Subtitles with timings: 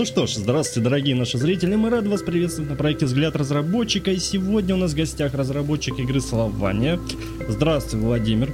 [0.00, 1.74] Ну что ж, здравствуйте, дорогие наши зрители.
[1.74, 4.10] Мы рады вас приветствовать на проекте «Взгляд разработчика».
[4.10, 6.98] И сегодня у нас в гостях разработчик игры «Слования».
[7.46, 8.50] Здравствуй, Владимир.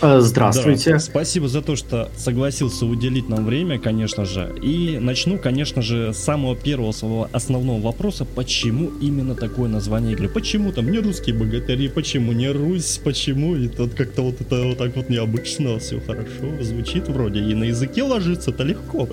[0.00, 0.92] Э, здравствуйте.
[0.92, 4.50] Да, спасибо за то, что согласился уделить нам время, конечно же.
[4.62, 8.24] И начну, конечно же, с самого первого своего основного вопроса.
[8.24, 10.30] Почему именно такое название игры?
[10.30, 11.88] Почему там не русские богатыри?
[11.88, 12.98] Почему не Русь?
[13.04, 13.56] Почему?
[13.56, 17.40] И тут как-то вот это вот так вот необычно, все хорошо звучит вроде.
[17.40, 19.06] И на языке ложится-то легко.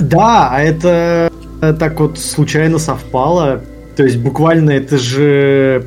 [0.00, 3.62] Да, а это так вот случайно совпало.
[3.96, 5.86] То есть буквально это же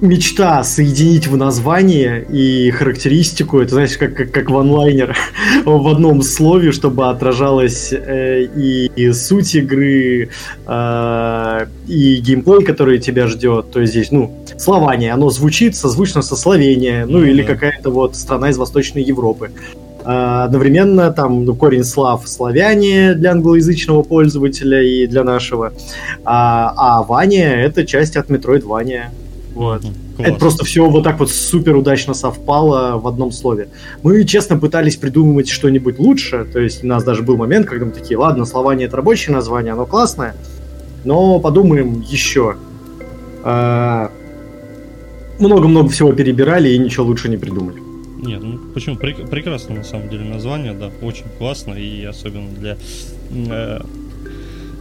[0.00, 5.16] мечта соединить в название и характеристику, это знаешь, как, как, как ванлайнер
[5.64, 10.30] в одном слове, чтобы отражалась э, и, и суть игры,
[10.66, 13.70] э, и геймплей, который тебя ждет.
[13.70, 17.30] То есть здесь, ну, Слования, оно звучит созвучно со Словения, ну, mm-hmm.
[17.30, 19.50] или какая-то вот страна из Восточной Европы.
[20.04, 25.72] Э, одновременно там ну, корень слав славяне для англоязычного пользователя и для нашего,
[26.24, 29.12] а, а Ваня это часть от Metroid Ваня.
[29.54, 29.82] Вот.
[30.16, 30.28] Класс.
[30.28, 33.68] Это просто все вот так вот супер удачно совпало в одном слове.
[34.02, 36.46] Мы, честно, пытались придумывать что-нибудь лучше.
[36.50, 39.72] То есть у нас даже был момент, когда мы такие, ладно, Слования это рабочее название,
[39.72, 40.34] оно классное,
[41.04, 42.56] но подумаем еще.
[43.42, 44.10] А,
[45.38, 47.89] много-много всего перебирали и ничего лучше не придумали.
[48.22, 48.96] Нет, ну почему?
[48.96, 52.76] Прек- прекрасно на самом деле название, да, очень классно и особенно для
[53.30, 53.80] э,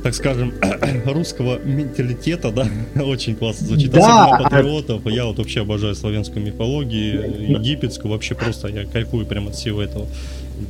[0.03, 0.53] так скажем,
[1.05, 2.67] русского менталитета, да,
[3.03, 3.91] очень классно звучит.
[3.91, 4.25] Да.
[4.25, 5.05] Особенно патриотов.
[5.07, 10.07] Я вот вообще обожаю славянскую мифологию, египетскую, вообще просто я кайфую прямо от всего этого.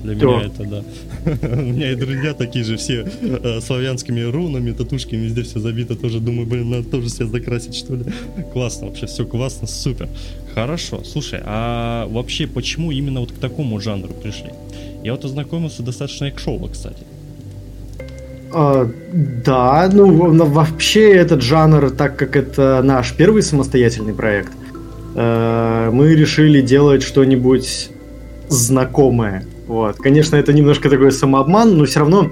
[0.03, 0.37] Для Кто?
[0.37, 0.83] меня это, да.
[1.47, 5.95] У меня и друзья такие же все э, славянскими рунами, татушками, везде все забито.
[5.95, 8.05] Тоже думаю, блин, надо тоже себя закрасить, что ли.
[8.53, 10.07] Классно, вообще все классно, супер.
[10.53, 14.51] Хорошо, слушай, а вообще почему именно вот к такому жанру пришли?
[15.03, 17.03] Я вот ознакомился достаточно экшово, кстати.
[18.51, 18.89] А,
[19.45, 24.51] да, ну вообще этот жанр, так как это наш первый самостоятельный проект,
[25.15, 27.91] э, мы решили делать что-нибудь
[28.49, 29.45] знакомое.
[29.69, 29.97] Вот.
[29.97, 32.31] Конечно, это немножко такой самообман, но все равно,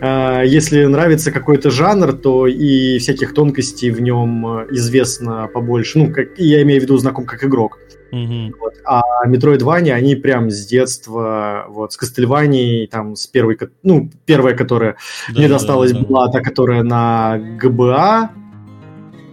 [0.00, 5.98] э, если нравится какой-то жанр, то и всяких тонкостей в нем известно побольше.
[5.98, 7.78] Ну, как, я имею в виду знаком как игрок.
[8.10, 8.54] Угу.
[8.58, 8.72] Вот.
[8.86, 14.96] А Metroidvania, они прям с детства, вот, с Кастельванией, там, с первой, ну, первая, которая
[15.28, 16.06] да, мне досталась, да, да.
[16.06, 18.30] была та, которая на ГБА,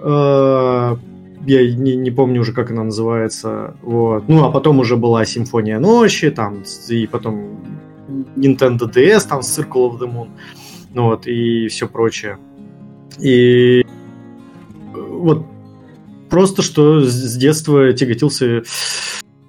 [0.01, 0.95] э,
[1.45, 5.79] я не, не помню уже, как она называется, вот, ну, а потом уже была Симфония
[5.79, 7.59] ночи, там, и потом
[8.35, 10.29] Nintendo DS, там, Circle of the Moon,
[10.93, 12.37] ну, вот, и все прочее.
[13.19, 13.85] И
[14.93, 15.45] вот
[16.29, 18.63] просто что с детства тяготился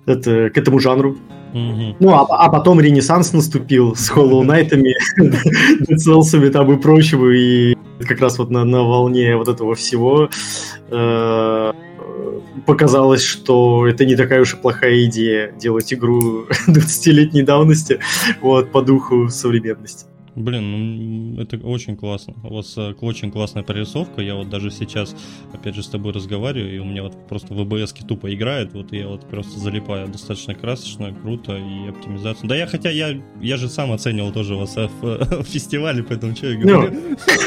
[0.07, 1.17] это, к этому жанру.
[1.53, 1.97] Mm-hmm.
[2.01, 4.93] Ну, а, а потом Ренессанс наступил с Hollow Knight'ами,
[5.89, 10.29] Dead там и прочего, и как раз вот на, на волне вот этого всего
[10.91, 11.73] э,
[12.67, 18.01] показалось, что это не такая уж и плохая идея делать игру 20-летней давности
[18.41, 20.07] вот, по духу современности.
[20.37, 22.35] Блин, ну это очень классно.
[22.45, 24.21] У вас э, очень классная прорисовка.
[24.21, 25.17] Я вот даже сейчас,
[25.55, 28.75] опять же, с тобой разговариваю, и у меня вот просто ВБС тупо играет.
[28.75, 30.09] Вот я вот просто залипаю.
[30.09, 32.47] Достаточно красочно, круто и оптимизация.
[32.47, 36.49] Да я хотя я, я же сам оценивал тоже вас в, в фестивале, поэтому что
[36.49, 36.97] я ну, говорю.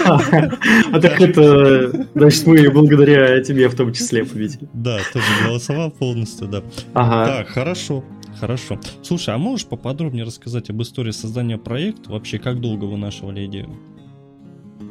[0.91, 4.67] А так это, значит, мы благодаря тебе в том числе победили.
[4.73, 6.63] Да, тоже голосовал полностью, да.
[6.94, 7.25] Ага.
[7.25, 8.03] Так, хорошо.
[8.39, 8.79] Хорошо.
[9.03, 12.11] Слушай, а можешь поподробнее рассказать об истории создания проекта?
[12.11, 13.69] Вообще, как долго вынашивали идею?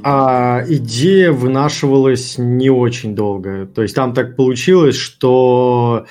[0.03, 3.67] А, идея вынашивалась не очень долго.
[3.67, 6.07] То есть там так получилось, что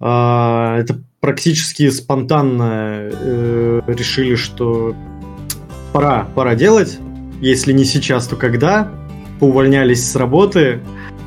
[0.00, 4.94] а, это практически спонтанно э, решили, что
[5.92, 6.98] пора, пора делать.
[7.40, 8.92] Если не сейчас, то когда?
[9.40, 10.80] Поувольнялись с работы,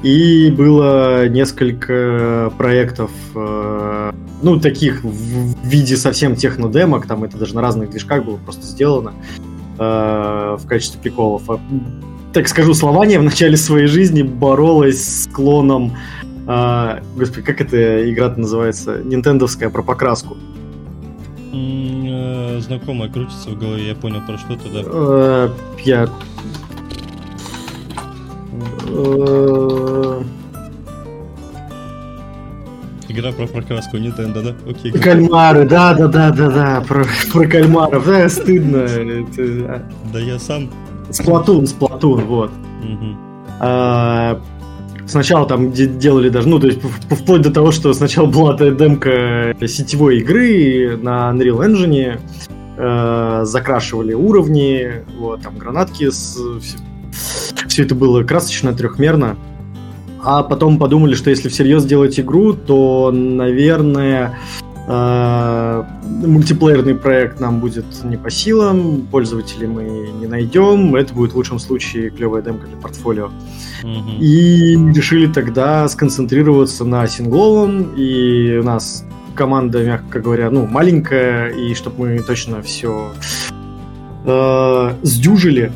[0.04, 4.12] и было несколько проектов э,
[4.42, 9.14] ну, таких в виде совсем технодемок, там это даже на разных движках было просто сделано
[9.78, 11.44] э, в качестве приколов.
[11.50, 11.60] А,
[12.34, 15.96] так скажу, Слования в начале своей жизни боролась с клоном
[16.48, 19.02] э, господи, как эта игра называется?
[19.04, 20.38] Нинтендовская про покраску.
[22.62, 25.54] Знакомая крутится в голове, я понял про что-то, да.
[25.84, 26.08] Я...
[28.92, 30.24] Э,
[33.10, 34.56] Игра про прокраску Nintendo, да?
[34.70, 34.92] Окей.
[34.94, 38.78] Кальмары, да, да, да, да, да, про, про кальмаров, да, стыдно.
[38.78, 39.44] Это...
[39.68, 39.84] А.
[40.14, 40.70] Да я сам.
[41.10, 42.52] Сплатун, Сплатун, вот.
[42.82, 43.18] Угу.
[43.60, 44.40] А,
[45.08, 46.80] сначала там делали даже, ну, то есть
[47.10, 52.20] вплоть до того, что сначала была демка сетевой игры на Unreal Engine,
[52.78, 56.38] э, закрашивали уровни, вот, там гранатки, с,
[57.72, 59.38] все, это было красочно, трехмерно.
[60.24, 64.38] А потом подумали, что если всерьез делать игру, то, наверное,
[64.88, 71.38] э, мультиплеерный проект нам будет не по силам, пользователей мы не найдем, это будет в
[71.38, 73.32] лучшем случае клевая демка для портфолио.
[73.84, 74.18] Mm-hmm.
[74.20, 81.74] И решили тогда сконцентрироваться на сингловом, и у нас команда, мягко говоря, ну, маленькая, и
[81.74, 83.12] чтобы мы точно все
[84.26, 85.72] э, сдюжили,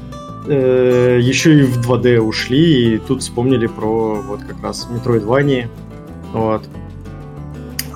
[0.47, 5.67] э, еще и в 2D ушли, и тут вспомнили про вот как раз Metroidvania.
[6.33, 6.63] Вот.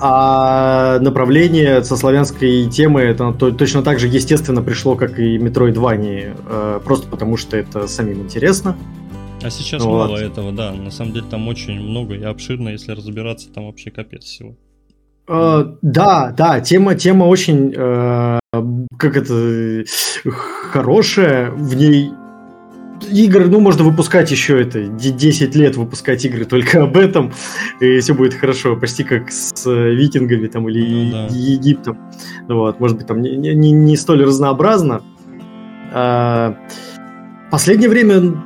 [0.02, 6.36] А направление со славянской темы это то, точно так же естественно пришло, как и Metroidvania,
[6.48, 8.76] э, просто потому что это самим интересно.
[9.42, 10.08] А сейчас вот.
[10.08, 10.72] мало этого, да.
[10.72, 14.56] На самом деле там очень много и обширно, если разбираться, там вообще капец всего.
[15.26, 18.40] Uh, да, да, тема, тема очень, uh,
[18.98, 19.84] как это,
[20.72, 22.10] хорошая, в ней
[23.08, 27.32] игр, ну, можно выпускать еще это, 10 лет выпускать игры только об этом,
[27.80, 31.26] и все будет хорошо, почти как с э, викингами там или ну, да.
[31.30, 31.98] Египтом.
[32.48, 35.02] Вот, может быть, там не, не, не столь разнообразно.
[35.92, 36.56] А,
[37.50, 38.44] последнее время,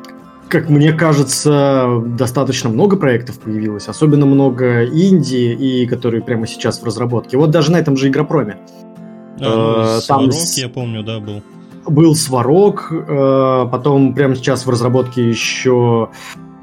[0.48, 6.84] как мне кажется, достаточно много проектов появилось, особенно много Индии, и которые прямо сейчас в
[6.84, 7.36] разработке.
[7.36, 8.58] Вот даже на этом же Игропроме.
[9.40, 10.56] А, ну, там с...
[10.58, 11.42] я помню, да, был
[11.86, 16.10] был Сварог, э, потом прямо сейчас в разработке еще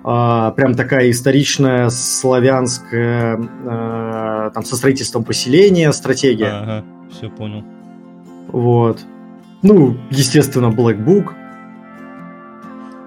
[0.03, 6.51] э, прям такая историчная славянская э, там со строительством поселения стратегия.
[6.51, 7.63] Ага, все понял.
[8.47, 8.99] Вот.
[9.61, 11.33] Ну, естественно, Black Book.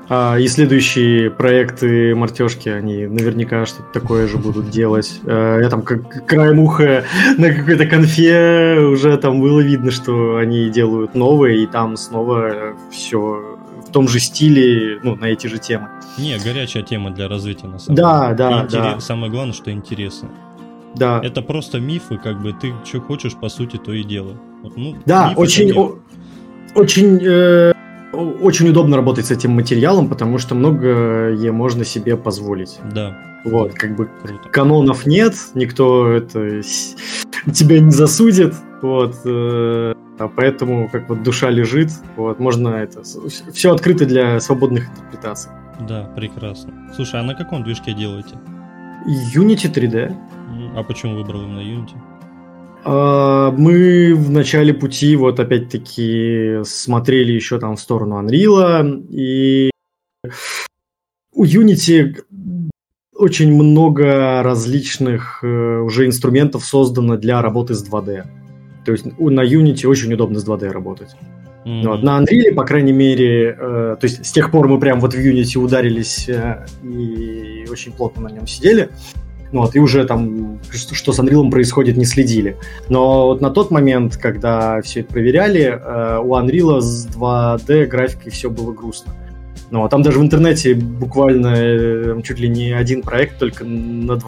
[0.09, 5.21] А, и следующие проекты Мартешки, они наверняка что-то такое же будут делать.
[5.25, 7.05] А, я там как краем уха
[7.39, 13.59] на какой-то конфе уже там было видно, что они делают новые, и там снова все
[13.87, 15.89] в том же стиле, ну, на эти же темы.
[16.19, 18.37] Не, горячая тема для развития, на самом да, деле.
[18.37, 18.95] Да, Интерес...
[18.95, 19.01] да.
[19.01, 20.29] Самое главное, что интересно.
[20.95, 21.21] Да.
[21.23, 24.37] Это просто мифы, как бы ты что хочешь, по сути, то и делай.
[24.63, 25.99] Вот, ну, да, очень, о,
[26.75, 27.74] очень э,
[28.15, 32.79] очень удобно работать с этим материалом, потому что многое можно себе позволить.
[32.93, 33.17] Да.
[33.45, 34.49] Вот, как бы Круто.
[34.49, 36.63] канонов нет, никто это
[37.53, 43.03] тебя не засудит, вот, э, а поэтому как вот душа лежит, вот, можно это,
[43.53, 45.51] все открыто для свободных интерпретаций.
[45.81, 46.73] Да, прекрасно.
[46.95, 48.37] Слушай, а на каком движке делаете?
[49.35, 50.17] Unity 3D.
[50.77, 51.97] А почему выбрал именно Unity?
[52.85, 59.71] А, мы в начале пути, вот опять-таки, смотрели еще там в сторону Unreal, и
[61.33, 62.15] у Unity
[63.15, 68.25] очень много различных э, уже инструментов создано для работы с 2D.
[68.85, 71.17] То есть на Unity очень удобно с 2D работать.
[71.65, 71.89] Mm-hmm.
[71.89, 72.03] Вот.
[72.03, 75.19] На Unreal, по крайней мере, э, то есть с тех пор мы прям вот в
[75.19, 78.91] Unity ударились э, и очень плотно на нем сидели.
[79.15, 79.24] Ну
[79.61, 82.57] вот, и уже там, что, что с Unreal происходит, не следили.
[82.89, 88.33] Но вот на тот момент, когда все это проверяли, э, у Unreal с 2D графикой
[88.33, 89.15] все было грустно.
[89.71, 94.19] Ну, а там даже в интернете буквально э, чуть ли не один проект только на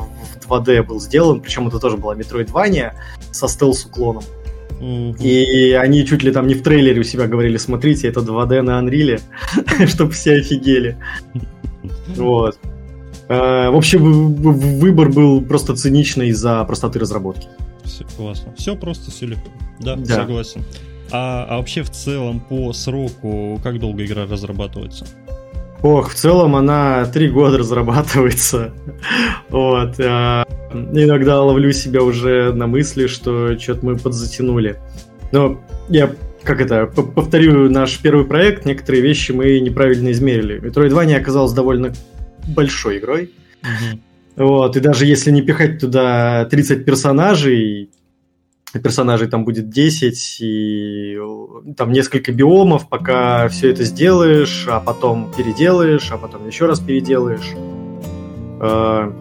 [0.49, 2.93] 2D был сделан, причем это тоже была Metroidvania
[3.33, 4.23] со стелс-уклоном.
[4.81, 5.23] Mm-hmm.
[5.23, 8.81] И они чуть ли там не в трейлере у себя говорили, смотрите, это 2D на
[8.81, 9.21] Unreal,
[9.89, 10.97] чтобы все офигели.
[12.17, 12.59] Вот.
[13.29, 17.49] Э, в общем, выбор был просто циничный из-за простоты разработки.
[17.85, 18.53] Все классно.
[18.57, 19.49] Все просто, все легко.
[19.81, 20.15] Да, да.
[20.17, 20.65] согласен.
[21.11, 25.07] А, а вообще в целом по сроку, как долго игра разрабатывается?
[25.83, 28.73] Ох, в целом она три года разрабатывается.
[29.51, 30.01] вот.
[30.01, 34.81] А, иногда ловлю себя уже на мысли, что что-то мы подзатянули.
[35.33, 36.11] Но я
[36.43, 40.61] как это, повторю наш первый проект, некоторые вещи мы неправильно измерили.
[40.61, 41.93] Metroidvania оказалось довольно
[42.47, 43.31] большой игрой.
[44.37, 47.91] Вот, и даже если не пихать туда 30 персонажей,
[48.79, 51.19] персонажей там будет 10, и
[51.77, 57.53] там несколько биомов, пока все это сделаешь, а потом переделаешь, а потом еще раз переделаешь.
[58.61, 59.13] А,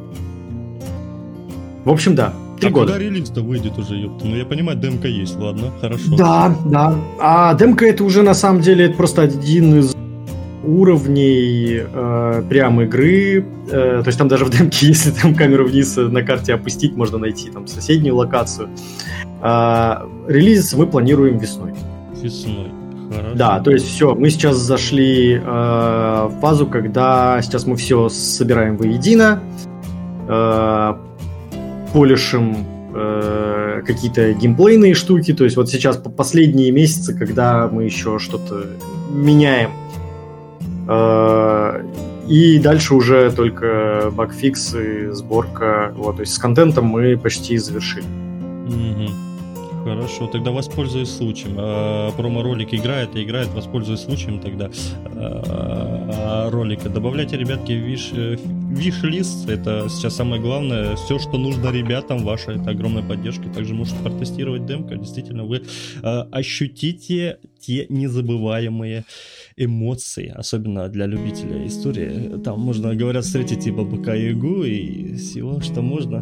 [1.83, 2.33] в общем, да.
[2.59, 2.93] Три а года.
[2.93, 4.25] когда релиз-то выйдет уже, ёпта?
[4.25, 6.15] Ну, я понимаю, демка есть, ладно, хорошо.
[6.17, 6.95] Да, да.
[7.19, 9.95] А демка это уже, на самом деле, это просто один из
[10.65, 13.45] уровней э, прям игры.
[13.69, 17.17] Э, то есть там даже в демке, если там камеру вниз на карте опустить, можно
[17.17, 18.69] найти там соседнюю локацию.
[19.41, 21.73] Э, релиз мы планируем весной.
[22.21, 22.71] Весной.
[23.09, 23.35] Хорошо.
[23.35, 28.77] Да, то есть все, мы сейчас зашли э, в фазу, когда сейчас мы все собираем
[28.77, 29.41] воедино,
[30.27, 30.93] э,
[31.93, 35.33] полишим э, какие-то геймплейные штуки.
[35.33, 38.65] То есть вот сейчас по последние месяцы, когда мы еще что-то
[39.11, 39.71] меняем.
[40.87, 41.83] Э,
[42.27, 45.93] и дальше уже только багфиксы, сборка.
[45.95, 48.05] Вот, то есть с контентом мы почти завершили.
[48.05, 49.09] Мгм.
[49.83, 51.55] Хорошо, тогда воспользуюсь случаем.
[51.59, 54.71] А, промо-ролик играет и играет, воспользуюсь случаем тогда.
[55.15, 56.89] А, ролика.
[56.89, 58.37] Добавляйте, ребятки, виш, э,
[58.75, 59.49] виш-лист.
[59.49, 60.95] Это сейчас самое главное.
[60.95, 63.49] Все, что нужно ребятам, ваша это огромная поддержка.
[63.49, 64.95] Также можете протестировать демка.
[64.95, 65.63] Действительно, вы
[66.03, 69.05] а, ощутите те незабываемые
[69.57, 72.41] эмоции, особенно для любителя истории.
[72.43, 76.19] Там можно, говорят, встретить и Бабака Ягу, и всего, что можно.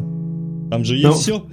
[0.70, 1.46] Там же есть Ну, все.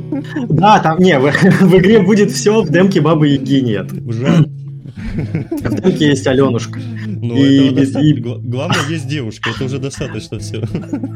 [0.48, 1.24] Да, там, не, в,
[1.60, 3.90] в игре будет все, в демке Бабы Яги нет.
[4.08, 4.48] Жаль.
[5.14, 6.78] В демке есть Аленушка.
[7.06, 10.62] Ну, И- этого и- Гла- Главное, есть девушка, это уже достаточно все.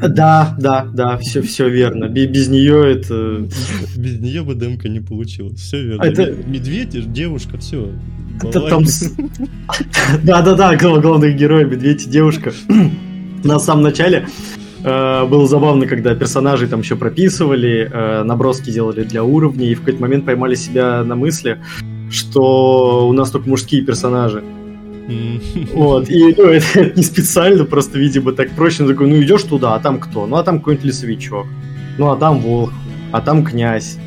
[0.07, 2.05] Да, да, да, все, все верно.
[2.07, 3.47] Бе- Без нее это...
[3.97, 5.59] Без нее бы демка не получилось.
[5.59, 6.03] Все верно.
[6.03, 7.89] Это- Ме- Медведь, девушка, все.
[8.51, 8.85] там...
[8.85, 9.13] с-
[10.23, 12.53] Да, да, да, гла- главный герой, медведь и девушка.
[13.43, 14.27] На самом начале
[14.83, 19.79] э, было забавно, когда персонажей там еще прописывали, э, наброски делали для уровней, и в
[19.79, 21.57] какой-то момент поймали себя на мысли,
[22.09, 24.43] что у нас только мужские персонажи.
[25.73, 28.83] Вот, и ну, это, это не специально, просто, видимо, так проще.
[28.83, 30.27] Ну, такой, ну, идешь туда, а там кто?
[30.27, 31.47] Ну, а там какой-нибудь лесовичок.
[31.97, 32.71] Ну, а там волк,
[33.11, 33.97] а там князь,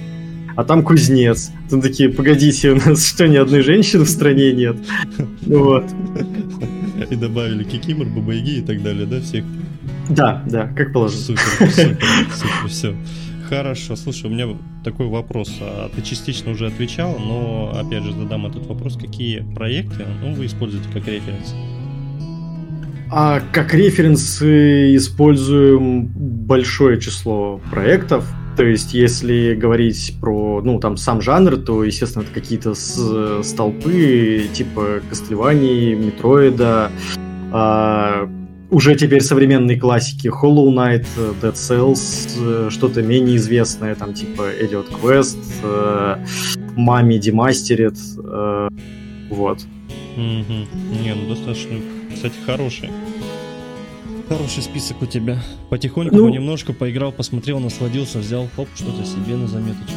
[0.55, 1.51] а там кузнец.
[1.69, 4.77] Там такие, погодите, у нас что, ни одной женщины в стране нет?
[5.47, 5.85] Ну, Вот.
[7.11, 9.45] И добавили Кикимор, Бабайги и так далее, да, всех?
[10.09, 11.21] Да, да, как положено.
[11.21, 11.99] Супер, супер,
[12.33, 12.95] супер, все.
[13.53, 15.59] Хорошо, слушай, у меня такой вопрос.
[15.61, 18.97] А Ты частично уже отвечал, но опять же задам этот вопрос.
[18.97, 21.55] Какие проекты ну, вы используете как референс?
[23.11, 28.27] А как референсы используем большое число проектов.
[28.57, 32.73] То есть, если говорить про, ну, там, сам жанр, то, естественно, это какие-то
[33.43, 36.91] столпы, типа Castlevania, Метроида,
[37.53, 38.31] а,
[38.73, 41.05] уже теперь современные классики Hollow Knight,
[41.43, 46.17] Dead Cells, э, что-то менее известное, там, типа Elliot Quest, э,
[47.19, 48.69] Демастерит, э,
[49.29, 49.59] вот.
[50.17, 50.67] Мгм.
[51.03, 51.77] Не, ну достаточно,
[52.15, 52.89] кстати, хороший.
[54.29, 55.43] Хороший список у тебя.
[55.69, 59.93] Потихоньку, Ну- понемножку поиграл, посмотрел, насладился, взял, хоп, что-то себе на заметочку.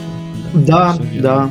[0.54, 1.50] Да, да.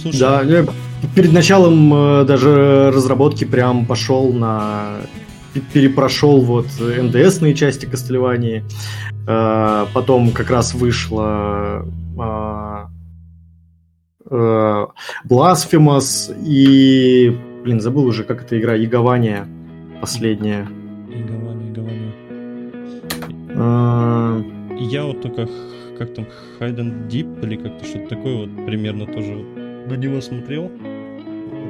[0.00, 0.66] Слушай, Да, я
[1.14, 4.96] перед началом э, даже разработки прям пошел на
[5.60, 8.64] перепрошел вот НДСные части Кастельвании.
[9.26, 11.84] Э, Потом как раз вышла
[12.18, 12.88] а,
[14.30, 14.86] э,
[15.28, 19.46] Blasphemous и, блин, забыл уже, как эта игра, Ягования
[20.00, 20.66] последняя.
[21.10, 22.12] Игование, игование.
[23.50, 24.42] Э,
[24.78, 25.48] Я вот только,
[25.98, 26.26] как там,
[26.60, 29.34] and Deep или как-то что-то такое вот примерно тоже
[29.88, 30.70] на него смотрел.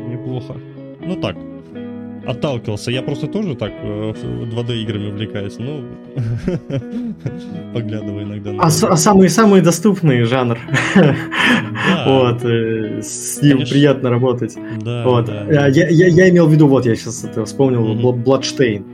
[0.09, 0.55] Неплохо.
[1.01, 1.37] Ну так,
[2.27, 2.91] отталкивался.
[2.91, 5.81] Я просто тоже так э, в 2D играми увлекаюсь, но
[7.75, 8.97] поглядываю иногда А, с- а
[9.29, 10.59] самый доступный жанр.
[12.07, 14.57] Вот, э, с ним приятно работать.
[14.85, 15.29] Вот.
[15.29, 18.05] А, Я, я- имел в виду, вот я сейчас это вспомнил, Мгм.
[18.05, 18.85] Бл- Bloodstained.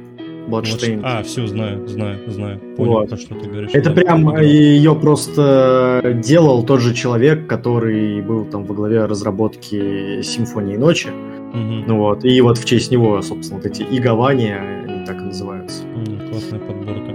[1.05, 2.59] А, все, знаю, знаю, знаю.
[2.77, 3.09] Понял, Вот.
[3.11, 3.71] про что ты говоришь.
[3.73, 10.21] Это Да, прям ее просто делал тот же человек, который был там во главе разработки
[10.23, 11.11] Симфонии ночи.
[11.53, 11.85] Мгм.
[11.87, 12.25] Ну вот.
[12.25, 15.83] И вот в честь него, собственно, вот эти игования, они так и называются.
[16.31, 17.15] Классная подборка.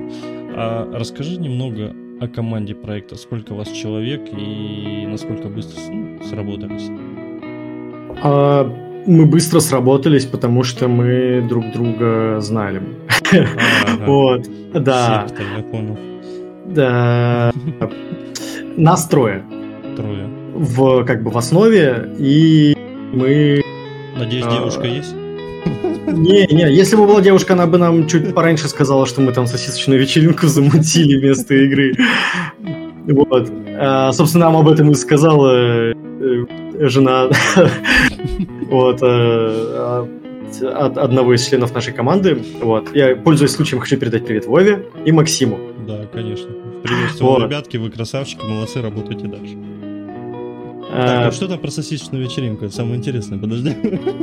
[0.55, 3.15] А расскажи немного о команде проекта.
[3.15, 6.89] Сколько вас человек и насколько быстро ну, сработались?
[8.23, 8.71] А,
[9.05, 12.81] мы быстро сработались, потому что мы друг друга знали.
[14.05, 14.47] Вот.
[14.73, 15.27] Да.
[15.57, 15.97] Я понял.
[16.65, 17.51] Да.
[18.77, 19.43] Нас трое.
[19.95, 20.27] Трое.
[20.57, 22.75] в как бы в основе, и
[23.13, 23.61] мы...
[24.17, 24.51] Надеюсь, А.
[24.51, 25.13] девушка есть?
[26.07, 29.45] Не, не, если бы была девушка, она бы нам чуть пораньше сказала, что мы там
[29.45, 31.93] сосисочную вечеринку замутили вместо игры.
[33.05, 33.49] Вот.
[33.79, 35.93] А, собственно, нам об этом и сказала э,
[36.79, 37.29] жена
[38.69, 40.07] вот, э,
[40.61, 42.41] от одного из членов нашей команды.
[42.61, 42.95] Вот.
[42.95, 45.59] Я, пользуясь случаем, хочу передать привет Вове и Максиму.
[45.85, 46.49] Да, конечно.
[46.83, 47.43] Приветствую, Вот.
[47.43, 49.55] ребятки, вы красавчики, молодцы, работайте дальше.
[50.91, 52.65] А, Так, а что там про сосисочную вечеринку?
[52.65, 53.75] Это самое интересное, подожди.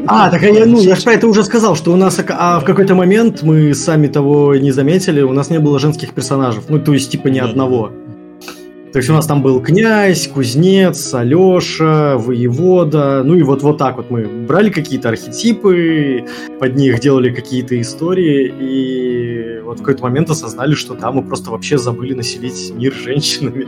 [0.07, 2.37] А, так а я, ну, я же про это уже сказал, что у нас ока-
[2.39, 6.63] а в какой-то момент мы сами того не заметили, у нас не было женских персонажей,
[6.69, 7.51] ну, то есть, типа, ни Да-да-да.
[7.51, 7.93] одного.
[8.93, 13.97] То есть у нас там был князь, кузнец, Алеша, воевода, ну и вот, вот так
[13.97, 16.25] вот мы брали какие-то архетипы,
[16.61, 21.51] под них делали какие-то истории, и вот в какой-то момент осознали, что да, мы просто
[21.51, 23.67] вообще забыли населить мир женщинами.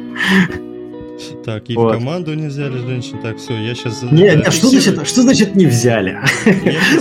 [1.45, 1.95] Так, и вот.
[1.95, 3.19] в команду не взяли женщин.
[3.23, 4.03] Так, все, я сейчас...
[4.03, 6.19] Не, не, что значит, что значит не взяли?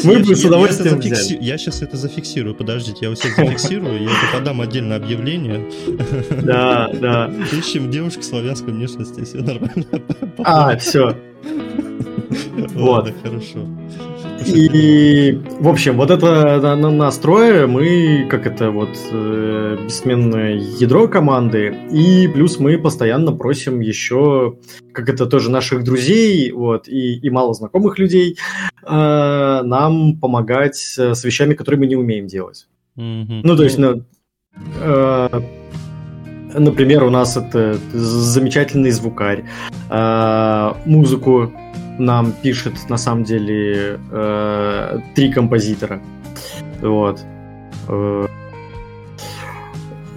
[0.04, 1.38] Мы бы с удовольствием взяли.
[1.42, 5.70] Я сейчас это зафиксирую, подождите, я все зафиксирую, я это подам отдельное объявление.
[6.44, 7.32] Да, да.
[7.52, 9.86] Ищем девушку славянской внешности, все нормально.
[10.40, 11.16] А, все.
[12.74, 13.14] Вот.
[13.24, 13.68] Хорошо.
[14.44, 21.08] И, в общем, вот это на, на настрое мы, как это вот, э, бессменное ядро
[21.08, 24.58] команды, и плюс мы постоянно просим еще,
[24.92, 28.38] как это тоже наших друзей, вот, и, и мало знакомых людей,
[28.84, 32.68] э, нам помогать с вещами, которые мы не умеем делать.
[32.98, 33.42] Mm-hmm.
[33.44, 34.04] Ну, то есть, ну,
[34.82, 35.42] э,
[36.54, 39.46] например, у нас это замечательный звукарь,
[39.90, 41.52] э, музыку
[42.00, 46.02] нам пишет на самом деле э, три композитора.
[46.82, 47.22] Вот.
[47.88, 48.28] Э,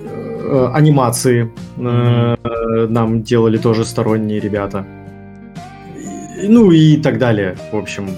[0.02, 4.84] э, анимации э, нам делали тоже сторонние ребята.
[6.42, 7.56] И, ну и так далее.
[7.72, 8.08] В общем,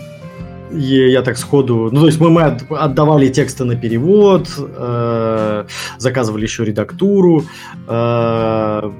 [0.72, 1.90] и я так сходу...
[1.92, 5.64] Ну, то есть мы, мы отдавали тексты на перевод, э,
[5.98, 7.44] заказывали еще редактуру.
[7.88, 8.90] Э,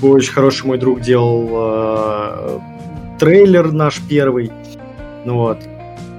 [0.00, 2.58] очень хороший мой друг делал э,
[3.18, 4.50] трейлер наш первый.
[5.24, 5.58] Ну вот.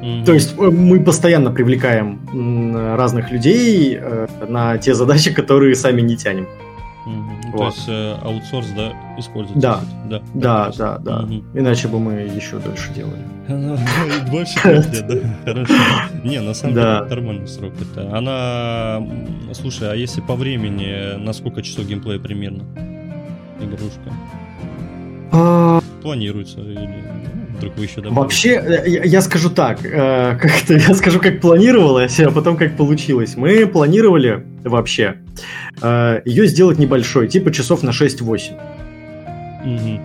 [0.01, 0.25] Mm-hmm.
[0.25, 6.15] То есть э, мы постоянно привлекаем разных людей э, на те задачи, которые сами не
[6.15, 6.47] тянем.
[7.05, 7.51] Mm-hmm.
[7.51, 7.57] Вот.
[7.57, 9.61] То есть э, аутсорс, да, используется?
[9.61, 11.11] Да, да, да, да, да.
[11.23, 11.59] Mm-hmm.
[11.59, 13.23] Иначе бы мы еще дольше делали.
[13.47, 13.77] Ну,
[14.29, 15.15] больше лет, да,
[15.51, 15.73] хорошо.
[16.23, 18.15] Не, на самом деле нормальный срок это.
[18.15, 19.01] Она,
[19.53, 22.63] слушай, а если по времени, на сколько часов геймплея примерно
[23.59, 24.13] игрушка?
[26.01, 28.21] Планируется или ну, вдруг вы еще добавите?
[28.21, 32.57] Вообще, э, я, я скажу так, э, как это, я скажу, как планировалось, а потом
[32.57, 33.35] как получилось.
[33.35, 35.17] Мы планировали вообще
[35.81, 38.53] э, ее сделать небольшой, типа часов на 6-8.
[39.65, 40.01] Угу.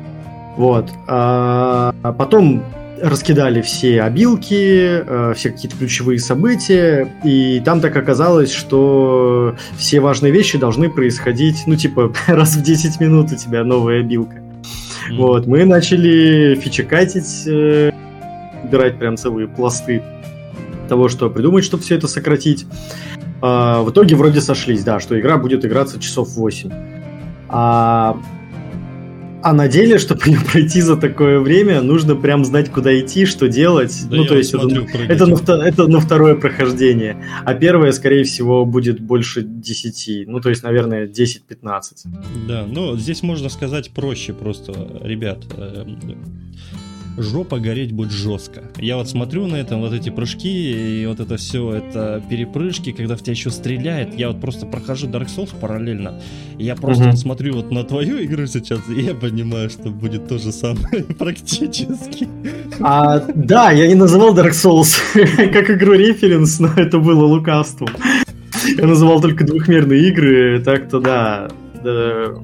[0.56, 0.90] Вот.
[1.06, 2.64] А, а потом
[3.00, 10.32] раскидали все обилки, э, все какие-то ключевые события, и там так оказалось, что все важные
[10.32, 14.43] вещи должны происходить, ну, типа, раз в 10 минут у тебя новая обилка.
[15.12, 17.90] Вот, мы начали фичекатить, э,
[18.62, 20.02] убирать прям целые пласты
[20.88, 22.66] того, что придумать, чтобы все это сократить.
[23.40, 26.70] А, в итоге вроде сошлись, да, что игра будет играться часов 8.
[27.48, 28.18] А,
[29.44, 33.46] а на деле, чтобы ее пройти за такое время, нужно прям знать, куда идти, что
[33.46, 33.94] делать.
[34.08, 37.22] Да ну, то есть смотрю, это, это, на, это на второе прохождение.
[37.44, 40.28] А первое, скорее всего, будет больше 10.
[40.28, 42.06] Ну, то есть, наверное, 10-15.
[42.48, 45.44] Да, ну, здесь можно сказать проще просто, ребят.
[47.16, 48.62] Жопа гореть будет жестко.
[48.78, 53.16] Я вот смотрю на это, вот эти прыжки и вот это все, это перепрыжки, когда
[53.16, 54.18] в тебя еще стреляет.
[54.18, 56.20] Я вот просто прохожу Dark Souls параллельно.
[56.58, 57.16] Я просто угу.
[57.16, 62.28] смотрю вот на твою игру сейчас, и я понимаю, что будет то же самое практически.
[62.80, 64.96] А, да, я не называл Dark Souls
[65.52, 67.90] как игру референс, но это было лукавством.
[68.76, 71.48] Я называл только двухмерные игры, так-то да.
[71.82, 72.34] да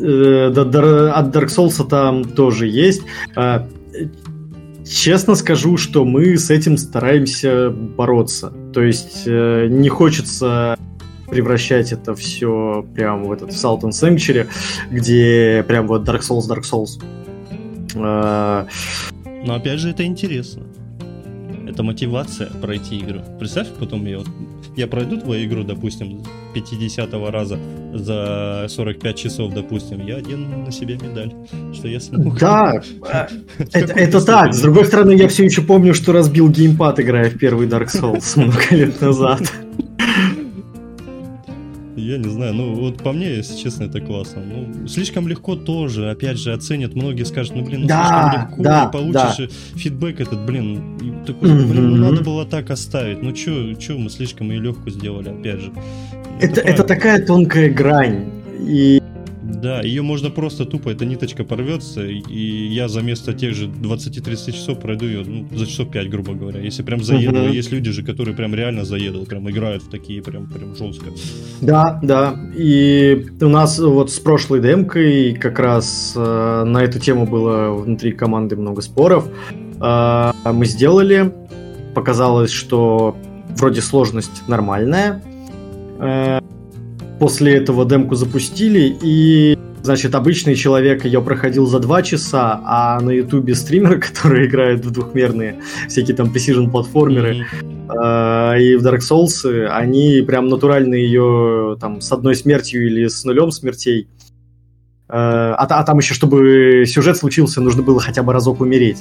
[0.00, 3.02] Э, от Dark Souls там тоже есть.
[3.36, 3.66] А,
[4.86, 8.52] честно скажу, что мы с этим стараемся бороться.
[8.72, 10.78] То есть э, не хочется
[11.28, 14.46] превращать это все прям в этот Salt and Sanctuary,
[14.90, 17.02] где прям вот Dark Souls, Dark Souls.
[17.96, 18.66] А,
[19.44, 20.64] Но опять же это интересно.
[21.66, 23.20] Это мотивация пройти игру.
[23.38, 24.20] Представь, потом я
[24.76, 26.22] я пройду твою игру, допустим,
[26.54, 27.58] 50 раза
[27.92, 31.32] за 45 часов, допустим, я одену на себе медаль,
[31.74, 32.38] что я смог.
[32.38, 32.82] Да,
[33.72, 34.54] это, это так.
[34.54, 38.38] С другой стороны, я все еще помню, что разбил геймпад, играя в первый Dark Souls
[38.38, 39.42] много лет назад.
[42.04, 44.42] Я не знаю, ну вот по мне, если честно, это классно.
[44.42, 48.62] Ну, слишком легко тоже, опять же, оценят, многие скажут, ну блин, ну, да, слишком легко,
[48.62, 49.78] да, получишь да.
[49.78, 53.22] фидбэк этот, блин, такой, блин, ну надо было так оставить.
[53.22, 55.72] Ну чё, чё мы слишком ее легко сделали, опять же.
[56.40, 58.26] Это, это, это такая тонкая грань.
[58.60, 59.00] И
[59.64, 64.52] да, ее можно просто тупо, эта ниточка порвется, и я за место тех же 20-30
[64.52, 66.60] часов пройду ее ну, за часов 5, грубо говоря.
[66.60, 67.58] Если прям заеду, uh-huh.
[67.58, 71.06] есть люди же, которые прям реально заедут, прям играют в такие прям, прям жестко.
[71.62, 72.36] Да, да.
[72.54, 78.12] И у нас вот с прошлой демкой как раз э, на эту тему было внутри
[78.12, 79.26] команды много споров.
[79.80, 81.32] Э, мы сделали,
[81.94, 83.16] показалось, что
[83.56, 85.22] вроде сложность нормальная.
[86.00, 86.40] Э,
[87.24, 93.12] После этого демку запустили, и, значит, обычный человек ее проходил за два часа, а на
[93.12, 95.58] ютубе стример, который играет в двухмерные
[95.88, 98.56] всякие там precision платформеры mm-hmm.
[98.58, 103.24] э, и в Dark Souls, они прям натурально ее там с одной смертью или с
[103.24, 104.06] нулем смертей
[105.08, 108.98] а, а там еще, чтобы сюжет случился, нужно было хотя бы разок умереть.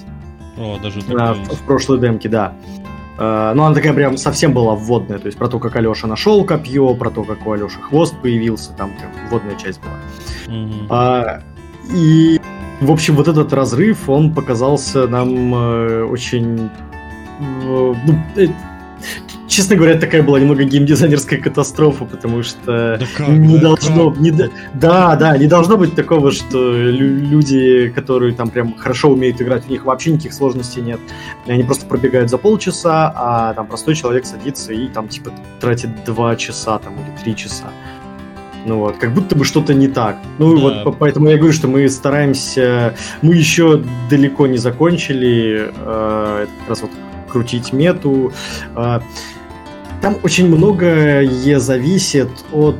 [0.57, 2.53] О, даже в, в прошлой демке, да.
[3.23, 6.43] Uh, ну, она такая прям совсем была вводная, то есть про то, как Алеша нашел
[6.43, 9.93] копье, про то, как у Алеши хвост появился, там прям вводная часть была.
[10.47, 10.87] Mm-hmm.
[10.89, 11.41] Uh,
[11.93, 12.41] и,
[12.81, 16.69] в общем, вот этот разрыв, он показался нам uh, очень...
[17.39, 17.95] Ну,
[18.35, 18.47] э,
[19.47, 24.11] честно говоря, такая была немного геймдизайнерская катастрофа, потому что да как, не да, должно...
[24.11, 24.19] Как?
[24.19, 29.67] Не, да, да, не должно быть такого, что люди, которые там прям хорошо умеют играть,
[29.67, 30.99] у них вообще никаких сложностей нет.
[31.47, 36.35] Они просто пробегают за полчаса, а там простой человек садится и там типа тратит два
[36.35, 37.65] часа там или три часа.
[38.65, 40.17] Ну вот, как будто бы что-то не так.
[40.39, 40.83] Ну да.
[40.85, 46.81] вот, поэтому я говорю, что мы стараемся, мы еще далеко не закончили э, как раз
[46.81, 46.91] вот
[47.33, 48.31] крутить мету.
[48.75, 48.99] Э,
[50.01, 51.21] там очень многое
[51.59, 52.75] зависит от,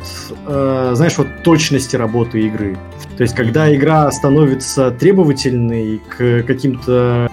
[0.46, 2.78] э, знаешь, вот точности работы игры.
[3.18, 7.32] То есть, когда игра становится требовательной к каким-то...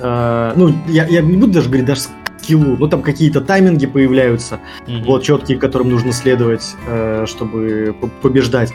[0.00, 2.02] Э, ну, я, я не буду даже говорить даже
[2.48, 5.04] скиллу, но там какие-то тайминги появляются, mm-hmm.
[5.04, 8.72] вот, четкие, которым нужно следовать, э, чтобы побеждать.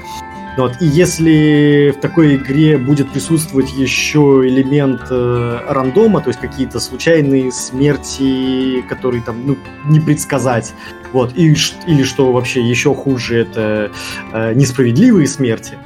[0.58, 0.82] Вот.
[0.82, 7.52] И если в такой игре будет присутствовать еще элемент э, рандома, то есть какие-то случайные
[7.52, 10.74] смерти, которые там, ну, не предсказать,
[11.12, 11.56] вот, и,
[11.88, 13.92] или что вообще еще хуже, это
[14.32, 15.78] э, несправедливые смерти,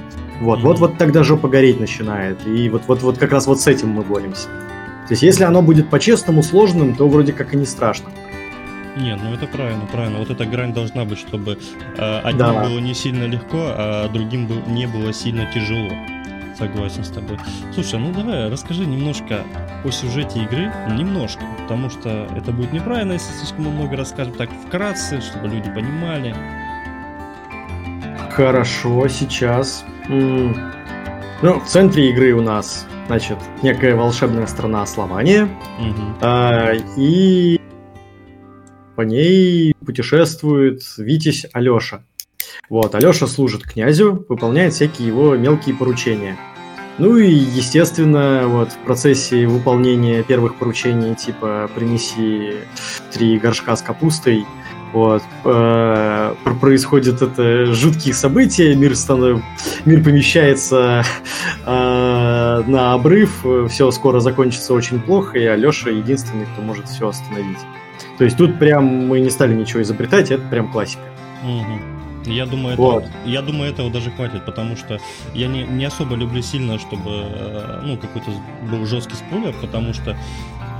[0.42, 0.64] вот, mm-hmm.
[0.64, 2.46] вот, вот тогда жопа гореть начинает.
[2.46, 4.48] И вот, вот, вот как раз вот с этим мы боремся.
[5.08, 8.10] То есть, если оно будет по-честному сложным, то вроде как и не страшно.
[9.00, 10.20] Нет, ну это правильно, правильно.
[10.20, 11.60] Вот эта грань должна быть, чтобы
[11.98, 12.64] э, одним да.
[12.64, 15.92] было не сильно легко, а другим был, не было сильно тяжело.
[16.58, 17.38] Согласен с тобой.
[17.74, 19.44] Слушай, ну давай расскажи немножко
[19.84, 25.22] о сюжете игры, немножко, потому что это будет неправильно, если слишком много расскажем так вкратце,
[25.22, 26.36] чтобы люди понимали.
[28.32, 29.86] Хорошо, сейчас.
[30.10, 30.54] Ну,
[31.42, 35.48] в центре игры у нас, значит, некая волшебная страна Слования.
[35.80, 36.04] Угу.
[36.22, 37.57] А, и
[38.98, 42.04] по ней путешествует Витязь Алеша.
[42.68, 46.36] Вот, Алеша служит князю, выполняет всякие его мелкие поручения.
[46.98, 52.56] Ну и, естественно, вот в процессе выполнения первых поручений, типа «принеси
[53.14, 54.46] три горшка с капустой»,
[54.94, 59.42] вот, э, происходит это жуткие события, мир, станов...
[59.86, 61.04] мир помещается
[61.66, 67.60] э, на обрыв, все скоро закончится очень плохо, и Алеша единственный, кто может все остановить.
[68.18, 71.04] То есть тут прям мы не стали ничего изобретать, это прям классика.
[71.44, 72.32] Угу.
[72.32, 73.04] Я думаю, вот.
[73.04, 75.00] этого, я думаю, этого даже хватит, потому что
[75.34, 78.32] я не, не особо люблю сильно, чтобы э, ну, какой-то
[78.70, 80.16] был жесткий спойлер, потому что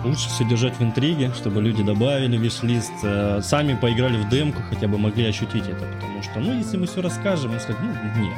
[0.04, 4.88] лучше все держать в интриге, чтобы люди добавили виш-лист, э, сами поиграли в демку, хотя
[4.88, 8.34] бы могли ощутить это, потому что, ну, если мы все расскажем, если, ну, нет.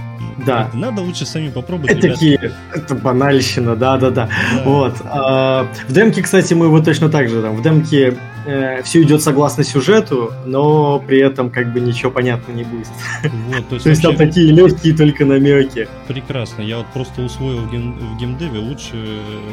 [0.45, 0.67] Да.
[0.67, 1.91] Это надо лучше сами попробовать.
[1.91, 4.29] Это такие, это банальщина, да-да-да.
[4.63, 4.95] Вот.
[5.05, 9.21] А, в демке, кстати, мы его точно так же, там, в демке э, все идет
[9.21, 12.87] согласно сюжету, но при этом как бы ничего понятно не будет.
[13.23, 15.87] Вот, то есть, то есть там такие легкие только намеки.
[16.07, 16.61] Прекрасно.
[16.61, 18.95] Я вот просто усвоил в, гейм, в геймдеве лучше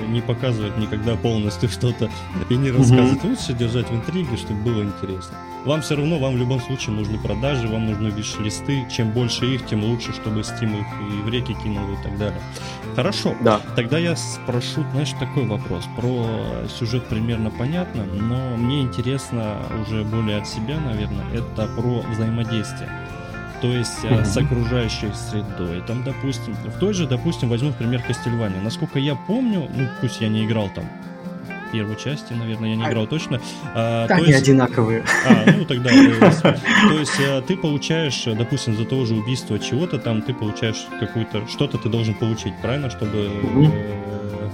[0.09, 2.11] не показывать никогда полностью что-то
[2.49, 3.25] и не рассказывать.
[3.25, 3.29] Угу.
[3.29, 5.37] Лучше держать в интриге, чтобы было интересно.
[5.66, 8.87] Вам все равно, вам в любом случае нужны продажи, вам нужны виш-листы.
[8.88, 12.40] Чем больше их, тем лучше, чтобы Steam их и в реки кинул и так далее.
[12.94, 13.35] Хорошо.
[13.40, 13.61] Да.
[13.74, 15.85] Тогда я спрошу, знаешь, такой вопрос.
[15.96, 16.24] Про
[16.68, 22.88] сюжет примерно понятно, но мне интересно уже более от себя, наверное, это про взаимодействие.
[23.61, 24.24] То есть mm-hmm.
[24.24, 25.83] с окружающей средой.
[25.83, 28.61] Там, допустим, в той же, допустим, возьму пример Кастельвания.
[28.61, 30.85] Насколько я помню, ну пусть я не играл там
[31.72, 33.40] первой части, наверное, я не играл точно.
[33.74, 34.42] А, Они есть...
[34.42, 35.05] одинаковые.
[35.26, 35.90] А, ну тогда.
[35.90, 41.46] То есть а, ты получаешь, допустим, за то же убийство чего-то, там ты получаешь какую-то,
[41.48, 43.31] что-то ты должен получить, правильно, чтобы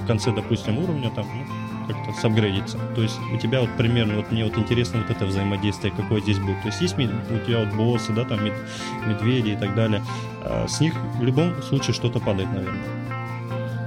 [0.02, 1.44] в конце, допустим, уровня там, ну,
[1.86, 2.78] как-то сапгрейдиться.
[2.94, 6.38] То есть у тебя вот примерно, вот мне вот интересно вот это взаимодействие, какое здесь
[6.38, 6.60] будет.
[6.62, 8.54] То есть есть у тебя вот боссы, да, там мед,
[9.06, 10.02] медведи и так далее.
[10.42, 13.01] А с них в любом случае что-то падает, наверное.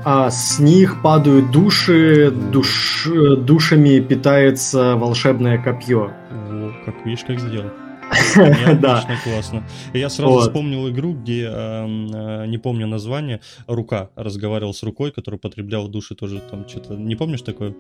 [0.07, 3.07] А с них падают души, душ,
[3.39, 6.11] душами питается волшебное копье.
[6.29, 7.71] Во, как видишь, как сделал.
[8.81, 9.05] Да.
[9.23, 9.63] классно.
[9.93, 15.87] Я сразу вспомнил игру, где, э, не помню название, рука разговаривал с рукой, который потреблял
[15.87, 16.95] души тоже там что-то.
[16.95, 17.73] Не помнишь такое?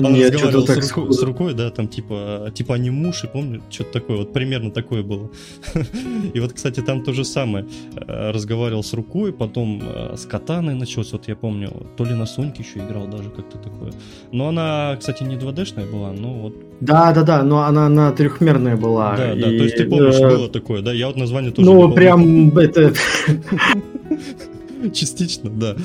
[0.00, 1.12] Нет, разговаривал с, так...
[1.12, 5.02] с рукой, да, там типа, типа они муж, и помню, что-то такое, вот примерно такое
[5.02, 5.30] было.
[6.34, 7.66] и вот, кстати, там то же самое.
[7.96, 12.26] Э, разговаривал с рукой, потом э, с катаной началось, вот я помню, то ли на
[12.26, 13.92] Соньке еще играл даже как-то такое.
[14.32, 16.69] Но она, кстати, не 2D-шная была, но вот...
[16.80, 19.14] Да, да, да, но она на трехмерная была.
[19.16, 20.92] Да, да, то есть ты помнишь, было такое, да?
[20.92, 22.92] Я вот название тоже Ну, прям это...
[24.94, 25.76] Частично, да.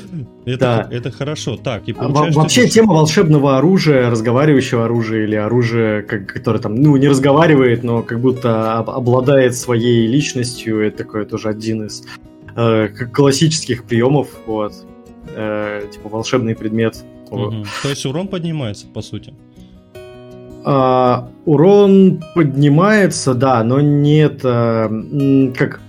[0.45, 0.87] Это, Да.
[0.89, 1.57] это хорошо.
[1.57, 2.39] Так, и А во- получается...
[2.39, 7.83] Вообще что- тема волшебного оружия, разговаривающего оружия или оружия, как- которое там, ну, не разговаривает,
[7.83, 12.03] но как будто об- обладает своей личностью, это такой тоже один из
[12.55, 14.71] э, классических приемов, вот.
[15.35, 17.03] Э, типа волшебный предмет.
[17.29, 17.65] Мгм.
[17.83, 19.33] То есть урон поднимается, по сути.
[20.67, 24.89] А, урон поднимается, да, но нет, а,
[25.55, 25.79] как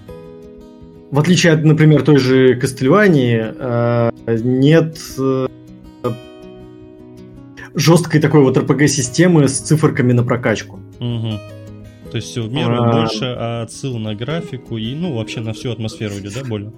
[1.10, 5.46] в отличие от, например, той же Кастельвании, а, нет э,
[7.74, 10.78] жесткой такой вот РПГ-системы с циферками на прокачку.
[10.98, 11.38] Мгм.
[12.10, 12.92] То есть все в меру А.
[12.92, 16.72] больше отсыл на графику и, ну, вообще на всю атмосферу идет, да, больно?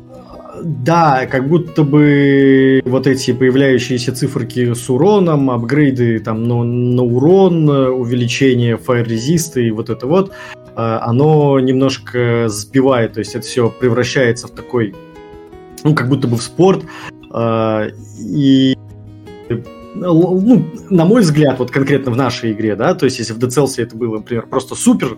[0.63, 7.69] Да, как будто бы вот эти появляющиеся циферки с уроном, апгрейды там на, на урон,
[7.69, 14.49] увеличение resist и вот это вот, э, оно немножко сбивает, то есть это все превращается
[14.49, 14.95] в такой,
[15.85, 16.83] ну, как будто бы в спорт.
[17.35, 17.91] э,
[18.21, 18.77] И
[20.01, 23.75] ну, на мой взгляд, вот конкретно в нашей игре, да, то есть если в Cells
[23.77, 25.17] это было, например, просто супер,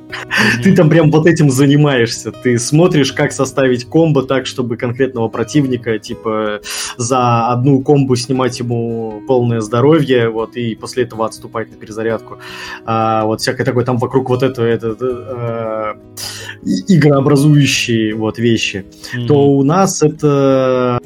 [0.63, 2.33] ты там прям вот этим занимаешься.
[2.33, 6.61] Ты смотришь, как составить комбо так, чтобы конкретного противника, типа,
[6.97, 12.39] за одну комбу снимать ему полное здоровье, вот, и после этого отступать на перезарядку.
[12.85, 15.95] А, вот всякое такое, там вокруг вот этого, это, э,
[16.89, 19.27] игрообразующие вот вещи Мгм.
[19.27, 21.01] то у нас это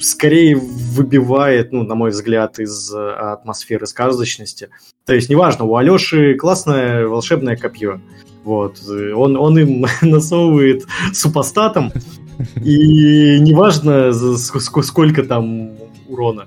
[0.00, 4.68] скорее выбивает, ну, на мой взгляд, из э, атмосферы сказочности.
[5.04, 8.00] То есть, неважно, у Алеши классное волшебное копье.
[8.44, 8.80] Вот.
[8.88, 11.92] Он, он им насовывает супостатом,
[12.56, 15.72] и неважно, сколько там
[16.08, 16.46] урона.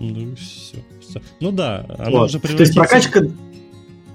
[0.00, 2.30] Ну, все, Ну да, оно Вот.
[2.30, 3.20] уже То есть превратится- прокачка,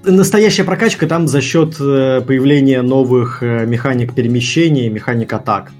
[0.03, 5.71] настоящая прокачка там за счет э, появления новых э, механик перемещения, механик атак.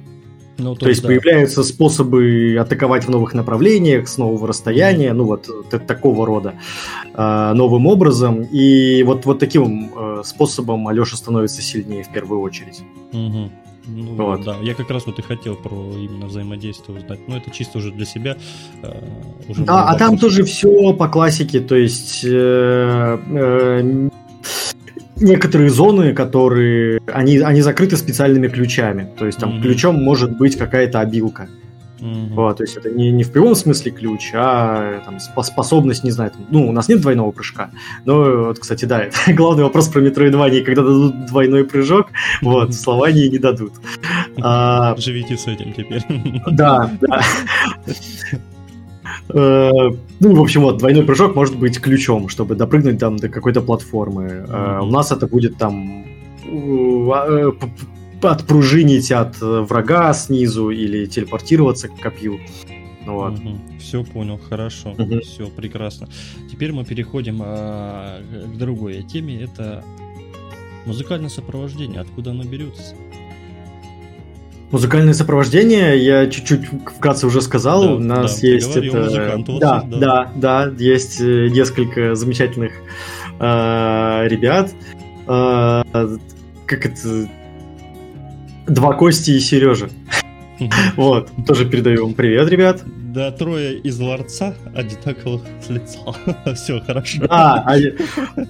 [0.62, 1.08] Ну, То есть да.
[1.08, 5.50] появляются способы атаковать в новых направлениях, с нового расстояния, ну вот
[5.88, 6.54] такого рода,
[7.14, 8.44] э, новым образом.
[8.44, 12.82] И вот, вот таким э, способом Алеша становится сильнее в первую очередь.
[13.12, 13.52] Мгм.
[13.88, 14.44] Ну, Вот.
[14.44, 17.20] да, я как раз вот и хотел про именно взаимодействие узнать.
[17.28, 18.38] Но это чисто уже для себя.
[18.84, 18.92] э,
[19.48, 24.10] уже Да, а там тоже все по классике, то есть э, э,
[25.22, 29.08] некоторые зоны, которые они, они закрыты специальными ключами.
[29.18, 29.62] То есть там Мгм.
[29.62, 31.48] ключом может быть какая-то обилка.
[32.00, 32.34] Мгм.
[32.34, 36.10] Вот, то есть это не, не в прямом смысле ключ, а там, спо- способность, не
[36.10, 37.70] знаю, там, ну, у нас нет двойного прыжка,
[38.06, 42.08] но вот, кстати, да, это главный вопрос про Metroidvania, когда дадут двойной прыжок,
[42.42, 43.74] вот, в Словании не дадут.
[44.42, 46.02] А, Живите с этим теперь.
[46.52, 47.22] да, да.
[49.34, 49.70] Э,
[50.20, 54.46] Ну, в общем, вот, двойной прыжок может быть ключом, чтобы допрыгнуть там до какой-то платформы.
[54.48, 56.06] Э, У нас это будет там
[56.46, 57.52] а, э,
[58.22, 62.40] отпружинить от врага снизу или телепортироваться к копью.
[63.06, 63.34] Ну Вот.
[63.80, 65.22] Все понял, хорошо, Мгм.
[65.22, 66.08] все прекрасно.
[66.52, 68.20] Теперь мы переходим а,
[68.54, 69.42] к другой теме.
[69.44, 69.84] Это
[70.86, 72.00] музыкальное сопровождение.
[72.02, 72.96] Откуда оно берется?
[74.72, 79.40] Музыкальное сопровождение, я чуть-чуть вкратце уже сказал, Да, у нас да, есть это...
[79.60, 79.98] да, да.
[80.00, 82.72] да, да, есть э, несколько замечательных
[83.40, 84.72] э, ребят.
[85.28, 85.84] Э,
[86.66, 87.30] как это...
[88.68, 89.90] Два Кости и Сережа.
[90.96, 92.82] Вот, тоже передаю вам привет, ребят.
[92.86, 96.00] Да, трое из ларца, одинаковых лица.
[96.56, 97.24] Все, хорошо.
[97.30, 97.76] А,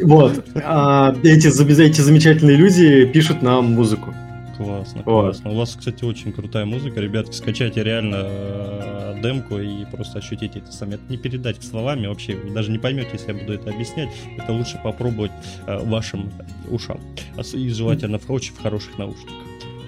[0.03, 4.13] вот, а, эти замечательные люди пишут нам музыку.
[4.63, 5.21] Классно, Вот.
[5.25, 5.51] классно.
[5.51, 6.99] У вас, кстати, очень крутая музыка.
[6.99, 10.95] Ребятки, скачайте реально э, демку и просто ощутите это сами.
[10.95, 12.35] Это не передать словами вообще.
[12.35, 14.09] Вы даже не поймете, если я буду это объяснять.
[14.37, 15.31] Это лучше попробовать
[15.67, 16.31] э, вашим
[16.69, 16.99] ушам.
[17.37, 19.33] А И желательно в очень в хороших наушниках.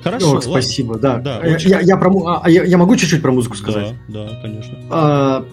[0.03, 0.41] Хорошо, О, ладно.
[0.51, 1.17] спасибо, да.
[1.19, 3.93] Да, я, очень- я- я про му- а, я- я могу чуть-чуть про музыку сказать?
[4.09, 4.77] Да, да, конечно.
[4.89, 5.45] А,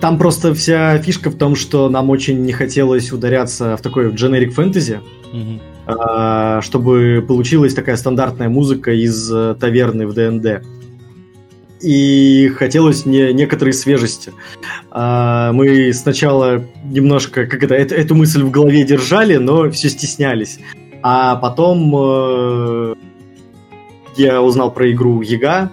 [0.00, 4.50] Там просто вся фишка в том, что нам очень не хотелось ударяться в такой generic
[4.50, 5.00] фэнтези,
[5.32, 5.60] Мгм.
[5.98, 10.64] А, чтобы получилась такая стандартная музыка из э, таверны в ДНД.
[11.82, 14.32] И хотелось не, некоторой свежести.
[14.90, 20.58] А, Мы сначала немножко, как это, эту, мысль в голове держали, но все стеснялись.
[21.02, 22.94] А потом э,
[24.16, 25.70] я узнал про игру Яга,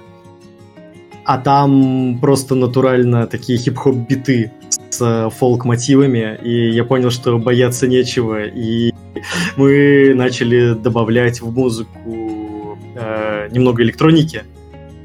[1.25, 4.51] а там просто натурально такие хип-хоп биты
[4.89, 8.93] с э, фолк-мотивами, и я понял, что бояться нечего, и
[9.57, 14.43] мы начали добавлять в музыку э, немного электроники,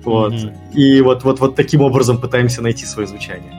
[0.05, 0.53] вот, Мгм.
[0.75, 3.53] и вот, вот, вот таким образом пытаемся найти свое звучание.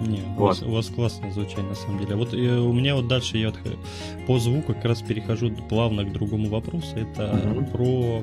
[0.00, 0.68] Не, у, вас, Вот.
[0.68, 2.14] у вас классное звучание, на самом деле.
[2.14, 3.70] Вот э, у меня вот дальше я вот, э,
[4.26, 6.86] по звуку как раз перехожу плавно к другому вопросу.
[6.94, 7.66] Это Мгм.
[7.66, 8.22] про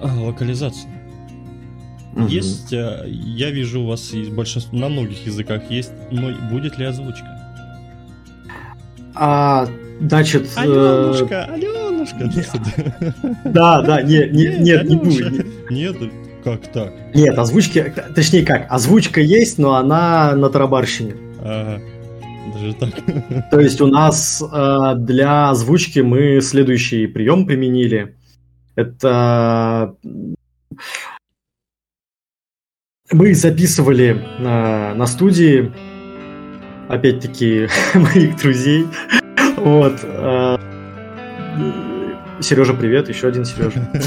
[0.00, 0.90] а, локализацию.
[2.16, 2.26] Угу.
[2.26, 6.86] Есть, э, я вижу у вас есть большинство, на многих языках есть, но будет ли
[6.86, 7.26] озвучка?
[9.14, 9.68] А,
[10.02, 10.48] значит...
[10.56, 11.54] Аленушка, э...
[11.54, 12.30] Аленушка.
[13.44, 15.70] Да, да, не, не, нет, не будет.
[15.70, 15.96] Нет,
[16.44, 16.92] как так?
[17.14, 21.14] Нет, озвучки, точнее как, озвучка есть, но она на тарабарщине.
[21.40, 21.80] Ага.
[22.54, 23.50] Даже так.
[23.50, 28.16] То есть у нас э, для озвучки мы следующий прием применили.
[28.74, 29.96] Это
[33.10, 35.72] мы записывали э, на студии,
[36.88, 38.86] опять-таки, моих друзей.
[39.64, 40.00] Вот.
[40.02, 40.58] Э,
[42.40, 43.88] Сережа, привет, еще один Сережа.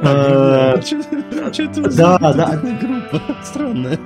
[0.00, 0.78] Да,
[2.18, 2.60] да.
[3.42, 3.98] Странная.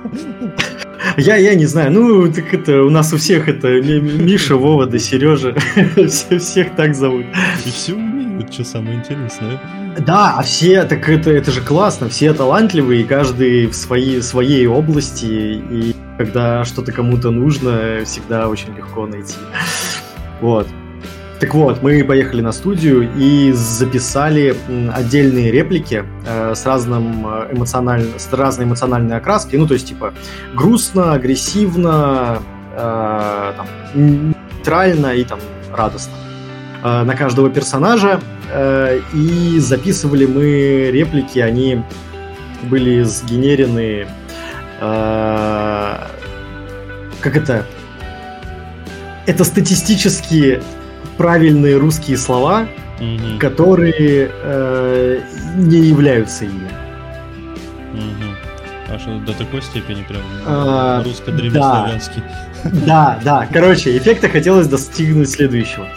[1.17, 4.97] Я, я не знаю, ну, так это, у нас у всех это Миша, Вова да
[4.97, 5.55] Сережа,
[6.07, 7.25] все, всех так зовут.
[7.65, 9.61] И все умеют, что самое интересное.
[9.99, 15.25] Да, а все, так это, это же классно, все талантливые, каждый в своей, своей области,
[15.25, 19.35] и когда что-то кому-то нужно, всегда очень легко найти.
[20.43, 20.67] Вот.
[21.39, 24.53] Так вот, мы поехали на студию и записали
[24.93, 28.05] отдельные реплики э, с, разным э, эмоциональ...
[28.17, 29.57] с разной эмоциональной окраской.
[29.57, 30.13] Ну, то есть, типа,
[30.53, 32.39] грустно, агрессивно,
[32.73, 35.39] э, там, нейтрально и там
[35.73, 36.13] радостно
[36.83, 38.19] э, на каждого персонажа.
[38.51, 41.83] Э, и записывали мы реплики, они
[42.63, 44.07] были сгенерены...
[44.81, 45.95] Э,
[47.21, 47.65] как это?
[49.25, 50.61] Это статистически
[51.17, 52.67] правильные русские слова,
[52.99, 53.39] угу.
[53.39, 55.21] которые э,
[55.55, 56.69] не являются ими.
[57.93, 58.93] Угу.
[58.93, 62.21] А что до такой степени прям а, русско-древнеславянский?
[62.85, 63.47] Да, да.
[63.51, 65.87] Короче, эффекта хотелось достигнуть следующего.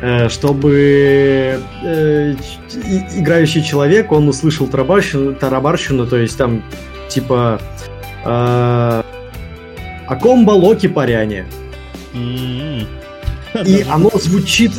[0.00, 2.34] Э, чтобы э,
[3.16, 6.62] играющий человек, он услышал тарабарщину, тарабарщину то есть там
[7.08, 7.58] типа
[8.24, 9.02] э,
[10.06, 11.46] Акомба Локи Паряне.
[12.14, 12.86] Mm-hmm.
[13.66, 14.72] И оно звучит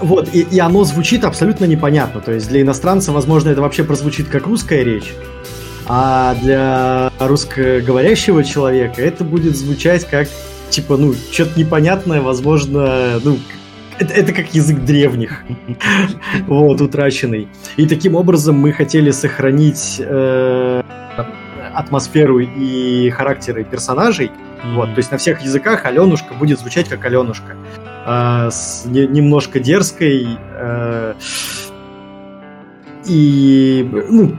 [0.00, 2.20] вот, и, и оно звучит абсолютно непонятно.
[2.20, 5.14] То есть для иностранца, возможно, это вообще прозвучит как русская речь,
[5.86, 10.28] а для русскоговорящего человека это будет звучать как,
[10.70, 13.38] типа, ну, что-то непонятное, возможно, ну,
[13.98, 15.44] это, это как язык древних,
[16.46, 17.48] вот, утраченный.
[17.76, 20.82] И таким образом мы хотели сохранить э,
[21.72, 24.30] атмосферу и характеры персонажей,
[24.64, 24.74] Mm-hmm.
[24.74, 27.56] Вот, то есть на всех языках Аленушка будет звучать как Аленушка.
[28.06, 30.26] Э, с не, немножко дерзкой.
[30.56, 31.14] Э,
[33.06, 34.36] и, ну,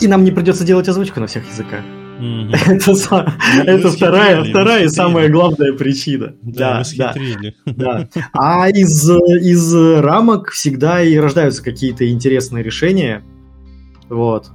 [0.00, 1.80] и нам не придется делать озвучку на всех языках.
[2.18, 2.52] Mm-hmm.
[3.60, 6.34] Это, это вторая, вторая и самая главная причина.
[6.42, 7.14] Да, да,
[7.66, 8.08] да.
[8.32, 13.22] А из, из рамок всегда и рождаются какие-то интересные решения.
[14.08, 14.50] Вот.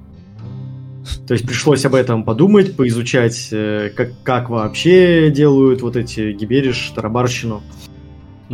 [1.26, 6.92] То есть пришлось об этом подумать, поизучать, э, как, как вообще делают вот эти гибериш,
[6.94, 7.62] тарабарщину.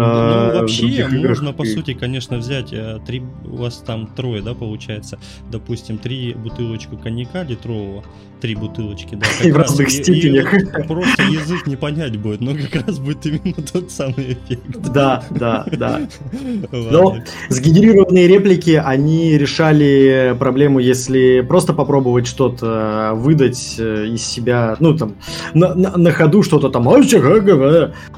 [0.01, 4.55] Ну, ну вообще, можно, по сути, конечно, взять э, три, у вас там трое, да,
[4.55, 5.19] получается,
[5.51, 8.05] допустим, три бутылочку коньяка литрового,
[8.41, 9.27] три бутылочки, да.
[9.45, 10.51] И в разных степенях.
[10.89, 14.65] Просто язык не понять будет, но как раз будет именно тот самый эффект.
[14.93, 16.01] Да, да, да.
[16.73, 24.97] Но сгенерированные реплики, они решали проблему, если просто попробовать что-то выдать э, из себя, ну,
[24.97, 25.17] там,
[25.55, 26.85] на, на, на ходу что-то там,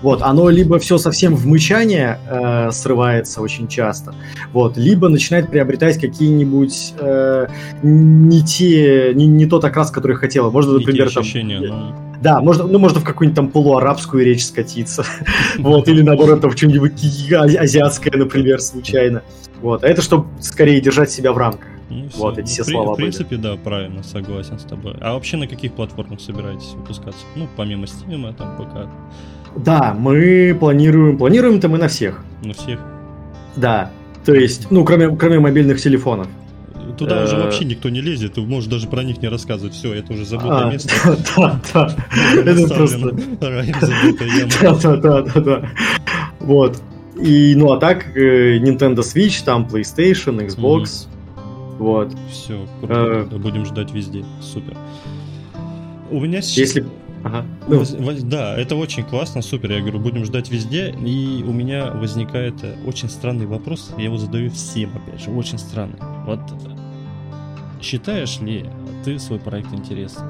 [0.03, 4.15] вот, оно либо все совсем в мычание э, срывается очень часто,
[4.53, 7.47] вот, либо начинает приобретать какие-нибудь э,
[7.83, 10.51] не те, не, не тот окрас, который хотела.
[10.51, 11.23] Можно, например, там...
[11.23, 11.97] Ощущения, но...
[12.21, 15.05] Да, можно, ну, можно в какую-нибудь там полуарабскую речь скатиться.
[15.59, 16.93] вот, или наоборот, там в чем-нибудь
[17.33, 19.23] азиатское, например, случайно.
[19.61, 21.69] Вот, а это чтобы скорее держать себя в рамках.
[21.89, 23.41] Ну, вот, эти все при, слова В принципе, были.
[23.41, 24.95] да, правильно, согласен с тобой.
[25.01, 27.21] А вообще на каких платформах собираетесь выпускаться?
[27.37, 28.89] Ну, помимо Steam, там, пока.
[29.57, 32.25] Да, мы планируем, планируем-то мы на всех.
[32.43, 32.81] На всех?
[33.57, 33.91] Да,
[34.25, 36.29] то есть, ну, кроме, кроме мобильных телефонов.
[36.99, 39.75] Туда уже э, вообще никто не лезет, ты можешь даже про них не рассказывать.
[39.75, 40.91] Все, это уже забытое а, место.
[41.37, 41.97] Да, да.
[42.37, 42.99] Это просто...
[43.41, 45.71] Да, да, да, да.
[46.41, 46.81] Вот.
[47.21, 51.07] И, ну, а так, э, Nintendo Switch, там PlayStation, Xbox.
[51.79, 52.15] Вот.
[52.31, 52.67] Все.
[52.83, 54.25] Э, будем ждать везде.
[54.41, 54.77] Супер.
[56.11, 56.57] У меня сейчас...
[56.59, 56.87] Если...
[57.25, 57.45] Ага.
[57.69, 57.85] Ну.
[58.23, 59.73] Да, это очень классно, супер.
[59.73, 60.91] Я говорю, будем ждать везде.
[60.91, 62.55] И у меня возникает
[62.87, 63.93] очень странный вопрос.
[63.97, 65.99] Я его задаю всем, опять же, очень странный.
[66.27, 66.41] Вот
[67.83, 68.65] Считаешь ли
[69.05, 70.27] ты свой проект интересным?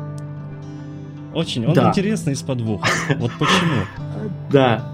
[1.34, 1.66] Очень.
[1.66, 1.90] Он да.
[1.90, 2.88] интересный из подвоха.
[3.18, 3.82] Вот почему?
[4.50, 4.86] Да.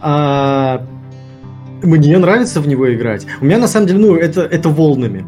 [0.00, 0.86] А,
[1.82, 3.26] мне нравится в него играть.
[3.40, 5.26] У меня на самом деле, ну, это, это волнами.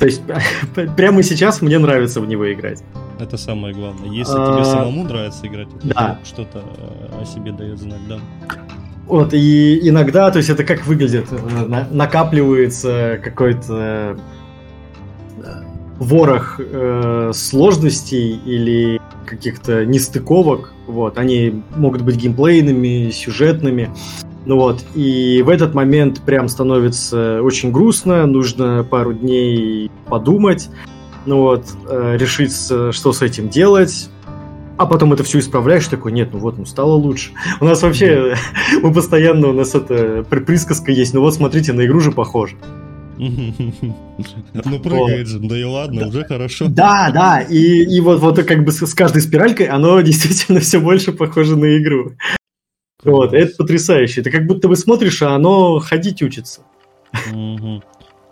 [0.00, 0.22] То есть
[0.96, 2.82] прямо сейчас мне нравится в него играть.
[3.20, 4.08] Это самое главное.
[4.08, 4.54] Если а...
[4.54, 6.18] тебе самому нравится играть, да.
[6.24, 6.64] что-то
[7.20, 8.18] о себе дает знать, да.
[9.06, 11.26] Вот, и иногда, то есть это как выглядит?
[11.90, 14.16] накапливается какой-то
[15.38, 15.62] э,
[15.98, 23.90] ворох э, сложностей или каких-то нестыковок, вот, они могут быть геймплейными, сюжетными,
[24.50, 30.70] ну вот, и в этот момент прям становится очень грустно, нужно пару дней подумать,
[31.24, 34.10] ну вот, э, решить, что с этим делать,
[34.76, 37.30] а потом это все исправляешь, такой, нет, ну вот, ну стало лучше.
[37.60, 38.34] У нас вообще,
[38.82, 42.56] мы постоянно, у нас это присказка есть, ну вот смотрите, на игру же похоже.
[43.18, 46.66] Ну прыгает же, да и ладно, уже хорошо.
[46.68, 51.12] Да, да, и, и вот, вот как бы с каждой спиралькой оно действительно все больше
[51.12, 52.16] похоже на игру.
[53.04, 54.20] Вот, это потрясающе.
[54.20, 56.62] Это как будто бы смотришь, а оно ходить учится.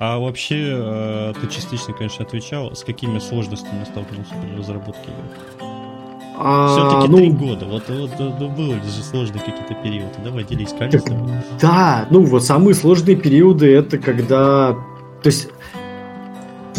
[0.01, 5.69] А вообще, э, ты частично, конечно, отвечал, с какими сложностями столкнулся при разработке игры?
[6.41, 7.65] А, Все-таки ну, три года.
[7.67, 10.15] Вот, вот, вот были же сложные какие-то периоды.
[10.23, 11.29] Давай делись количеством.
[11.61, 14.77] Да, ну вот самые сложные периоды это когда.
[15.23, 15.49] То есть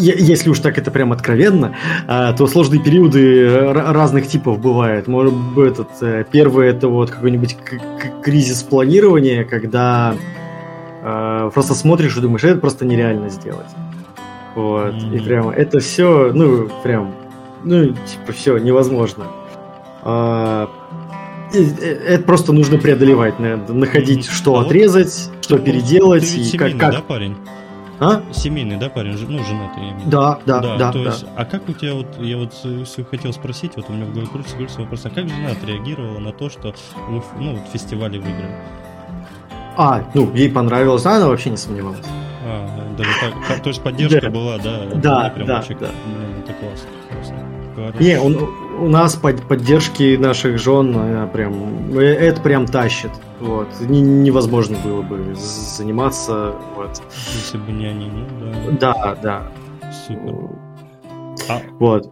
[0.00, 1.76] если уж так это прям откровенно,
[2.06, 5.06] а, то сложные периоды разных типов бывают.
[5.06, 7.56] Может быть, этот, э, первый это вот какой-нибудь
[8.22, 10.14] кризис планирования, когда
[11.02, 13.68] э, просто смотришь и думаешь, это просто нереально сделать.
[14.54, 14.94] Вот.
[14.94, 15.16] Mm-hmm.
[15.16, 17.14] И прям это все, ну, прям,
[17.64, 19.26] ну, типа, все невозможно.
[20.02, 20.68] А,
[21.52, 21.62] э,
[22.08, 24.34] это просто нужно преодолевать, находить, mm-hmm.
[24.34, 26.92] что а отрезать, что переделать и как, как.
[26.92, 27.36] Да, парень?
[28.00, 28.22] А?
[28.32, 29.12] Семейный, да, парень?
[29.12, 30.76] Ну, женатый, я имею Да, да, да.
[30.78, 31.10] да, то да.
[31.10, 32.54] Есть, а как у тебя вот, я вот
[33.10, 36.32] хотел спросить, вот у меня в голове крутится, крутится вопрос, а как жена отреагировала на
[36.32, 36.74] то, что
[37.08, 38.56] вы, ну, вот фестивале выиграли?
[39.76, 42.06] А, ну, ей понравилось, она вообще не сомневалась.
[42.42, 44.30] А, даже так, то есть поддержка да.
[44.30, 44.86] была, да?
[44.94, 45.90] Да, прям да, вообще, да.
[46.42, 48.00] Это классно, классно.
[48.00, 48.34] Не, он,
[48.80, 53.10] у нас под поддержки наших жен э, прям э, это прям тащит.
[53.40, 53.68] Вот.
[53.80, 56.54] невозможно было бы заниматься.
[56.74, 57.02] Вот.
[57.34, 58.94] Если бы не они, ну да.
[58.94, 59.52] Да, да.
[60.06, 60.34] Супер.
[61.48, 61.60] А...
[61.78, 62.10] Вот.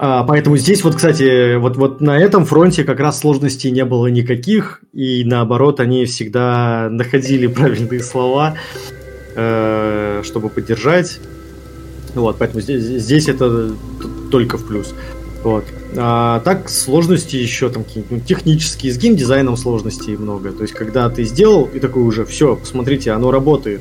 [0.00, 4.06] А, поэтому здесь вот, кстати, вот, вот на этом фронте как раз сложностей не было
[4.06, 8.54] никаких, и наоборот, они всегда находили правильные слова,
[9.34, 11.20] э, чтобы поддержать.
[12.14, 13.72] Вот, поэтому здесь, здесь это
[14.30, 14.94] только в плюс.
[15.42, 15.64] Вот.
[15.96, 20.52] А так сложности еще там какие-нибудь ну, технические, с геймдизайном сложностей много.
[20.52, 23.80] То есть, когда ты сделал и такой уже, все, посмотрите, оно работает.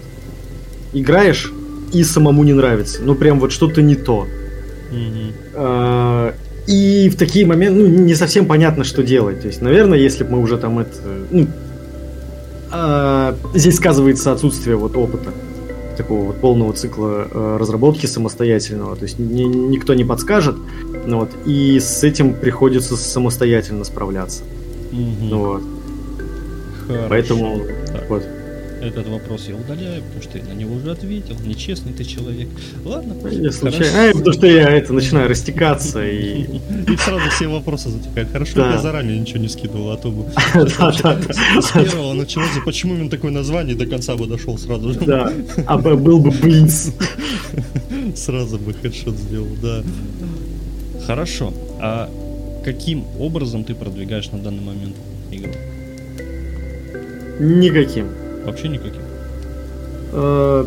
[0.93, 1.51] Играешь
[1.93, 3.01] и самому не нравится.
[3.01, 4.27] Ну, прям вот что-то не то.
[4.91, 5.33] Mm-hmm.
[5.55, 6.33] А,
[6.67, 9.41] и в такие моменты, ну, не совсем понятно, что делать.
[9.41, 10.91] То есть, наверное, если бы мы уже там это,
[11.31, 11.47] ну,
[12.71, 15.33] а, здесь сказывается отсутствие вот опыта
[15.97, 18.95] такого вот полного цикла э, разработки самостоятельного.
[18.95, 20.55] То есть ни, никто не подскажет,
[21.05, 24.43] ну, вот, и с этим приходится самостоятельно справляться.
[24.91, 25.37] Угу.
[25.37, 25.63] Вот.
[26.87, 27.05] Хорошо.
[27.09, 28.09] Поэтому так.
[28.09, 28.23] вот.
[28.81, 31.35] Этот вопрос я удаляю, потому что я на него уже ответил.
[31.43, 32.47] Нечестный ты человек.
[32.85, 34.09] Ладно, я случайно.
[34.09, 36.43] А, потому что я это начинаю растекаться и.
[36.87, 38.31] И сразу все вопросы затекают.
[38.31, 40.25] Хорошо, я заранее ничего не скидывал, а то бы.
[40.55, 44.99] С первого началось, почему именно такое название до конца бы дошел сразу же.
[44.99, 45.33] Да.
[45.65, 46.93] А был бы блинс.
[48.15, 49.83] Сразу бы хедшот сделал, да.
[51.05, 51.53] Хорошо.
[51.79, 52.09] А
[52.63, 54.95] каким образом ты продвигаешь на данный момент
[55.31, 55.51] игру?
[57.39, 58.26] Никаким.
[58.47, 59.01] Вообще никаким?
[60.13, 60.65] Э,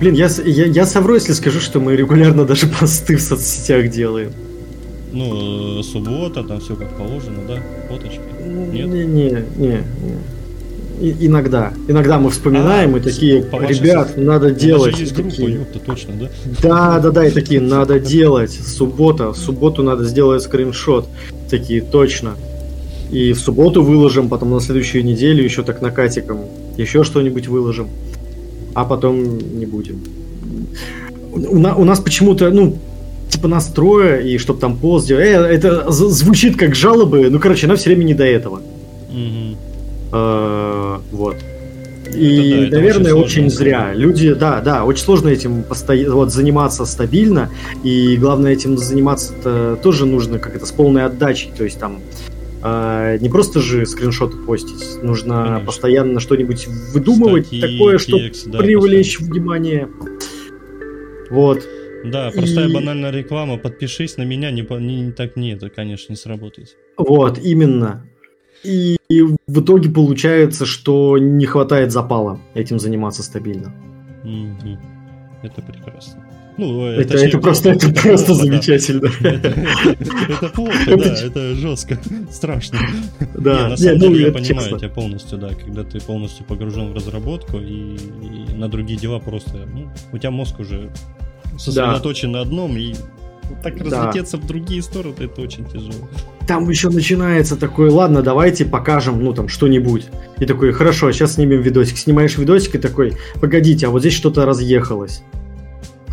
[0.00, 4.32] блин, я, я, я совру, если скажу, что мы регулярно даже посты в соцсетях делаем.
[5.12, 7.62] Ну, э, суббота, там все как положено, да?
[7.88, 8.20] Фоточки?
[8.44, 8.88] Нет?
[8.88, 9.44] Не, не, не.
[9.56, 9.84] не.
[11.00, 11.72] И, иногда.
[11.86, 14.20] Иногда мы вспоминаем а, и такие, ребят, со...
[14.20, 14.98] надо делать.
[14.98, 16.30] Есть группа, такие, ёпта, точно, да?
[16.62, 18.50] Да, да, да, и такие, надо делать.
[18.50, 21.06] Суббота, в субботу надо сделать скриншот.
[21.48, 22.34] Такие, точно.
[23.14, 26.40] И в субботу выложим, потом на следующую неделю еще так накатиком
[26.76, 27.86] еще что-нибудь выложим.
[28.74, 30.00] А потом не будем.
[31.32, 32.76] У, на, у нас почему-то, ну,
[33.28, 35.26] типа настроя, и чтобы там пост сделать.
[35.26, 38.60] Э, это звучит как жалобы, ну, короче, нам все время не до этого.
[40.12, 41.36] Э, вот.
[42.12, 43.92] И, да, наверное, очень, очень зря.
[43.94, 47.48] Люди, да, да, очень сложно этим постоянно вот, заниматься стабильно.
[47.84, 51.52] И главное, этим заниматься тоже нужно как это с полной отдачей.
[51.56, 52.00] То есть там
[52.64, 55.66] э, не просто же скриншоты постить, нужно Конечно.
[55.66, 59.34] постоянно что-нибудь выдумывать Статьи, такое, чтобы да, привлечь постоянно.
[59.34, 59.88] внимание.
[61.30, 61.66] Вот.
[62.04, 62.72] Да, простая и...
[62.72, 66.76] банальная реклама, подпишись на меня, не, не, не так нет, это, конечно, не сработает.
[66.98, 68.06] Вот, именно.
[68.62, 68.96] И,
[69.46, 73.74] в итоге получается, что не хватает запала этим заниматься стабильно.
[74.24, 74.78] Mm-hmm.
[75.42, 76.23] это прекрасно.
[76.56, 79.10] Ну, это, точнее, это просто, это это просто плохо, замечательно.
[79.20, 81.98] Это, плохо, да, это жестко,
[82.30, 82.78] страшно.
[83.34, 86.94] Да, на самом деле ну, я понимаю тебя полностью, да, когда ты полностью погружен в
[86.94, 87.96] разработку и,
[88.54, 90.90] на другие дела просто, ну, у тебя мозг уже
[91.58, 92.94] сосредоточен на одном, и
[93.62, 96.08] так разлететься в другие стороны, это очень тяжело.
[96.46, 100.06] Там еще начинается такой, ладно, давайте покажем, ну там, что-нибудь.
[100.38, 101.96] И такой, хорошо, сейчас снимем видосик.
[101.96, 105.22] Снимаешь видосик и такой, погодите, а вот здесь что-то разъехалось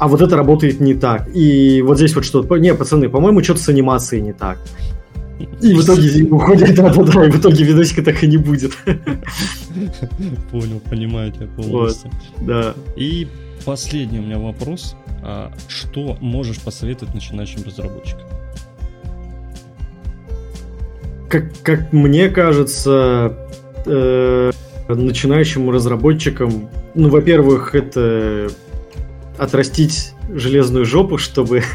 [0.01, 1.29] а вот это работает не так.
[1.31, 2.57] И вот здесь вот что-то...
[2.57, 4.57] Не, пацаны, по-моему, что-то с анимацией не так.
[5.61, 8.75] И в итоге уходит, да, да, да, и в итоге видосика так и не будет.
[10.51, 12.09] Понял, понимаю тебя полностью.
[12.37, 12.73] Вот, да.
[12.95, 13.27] И
[13.63, 14.95] последний у меня вопрос.
[15.21, 18.25] А что можешь посоветовать начинающим разработчикам?
[21.29, 23.37] Как, как мне кажется,
[23.85, 24.51] э,
[24.89, 28.49] начинающим разработчикам, ну, во-первых, это
[29.41, 31.63] отрастить железную жопу, чтобы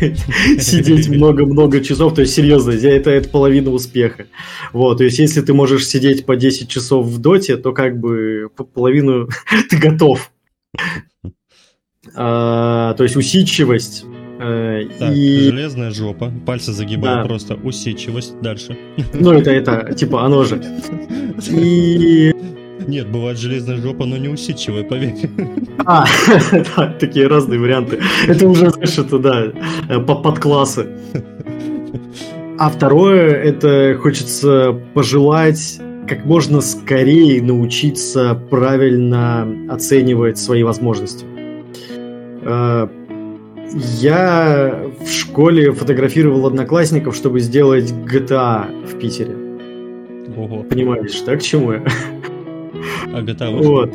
[0.61, 2.14] сидеть много-много часов.
[2.14, 4.27] То есть, серьезно, это, это половина успеха.
[4.73, 8.49] Вот, то есть, если ты можешь сидеть по 10 часов в доте, то как бы
[8.73, 9.29] половину
[9.69, 10.31] ты готов.
[12.14, 14.05] А, то есть, усидчивость.
[14.39, 15.51] Э, так, и...
[15.51, 17.25] железная жопа, пальцы загибаю да.
[17.25, 18.79] просто, усидчивость, дальше.
[19.12, 20.62] Ну, это, это, типа, оно же.
[21.51, 22.33] И
[22.87, 25.14] нет, бывает железная жопа, но не усидчивая, поверь.
[25.84, 26.05] А,
[26.76, 28.01] да, такие разные варианты.
[28.26, 29.53] Это уже, знаешь, это, да,
[29.89, 30.87] э, подклассы.
[32.59, 41.24] А второе, это хочется пожелать как можно скорее научиться правильно оценивать свои возможности.
[42.43, 42.89] Э,
[44.01, 49.37] я в школе фотографировал одноклассников, чтобы сделать GTA в Питере.
[50.37, 50.62] Ого.
[50.62, 51.84] Понимаешь, так к чему я?
[53.12, 53.91] А GTA Вот.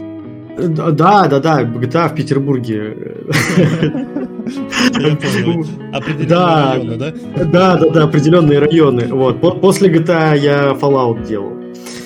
[0.58, 2.96] Да, да, да, GTA в Петербурге.
[5.94, 7.14] Определенные районы, да?
[7.46, 9.08] Да, да, да, определенные районы.
[9.08, 9.40] Вот.
[9.62, 11.54] После GTA я Fallout делал.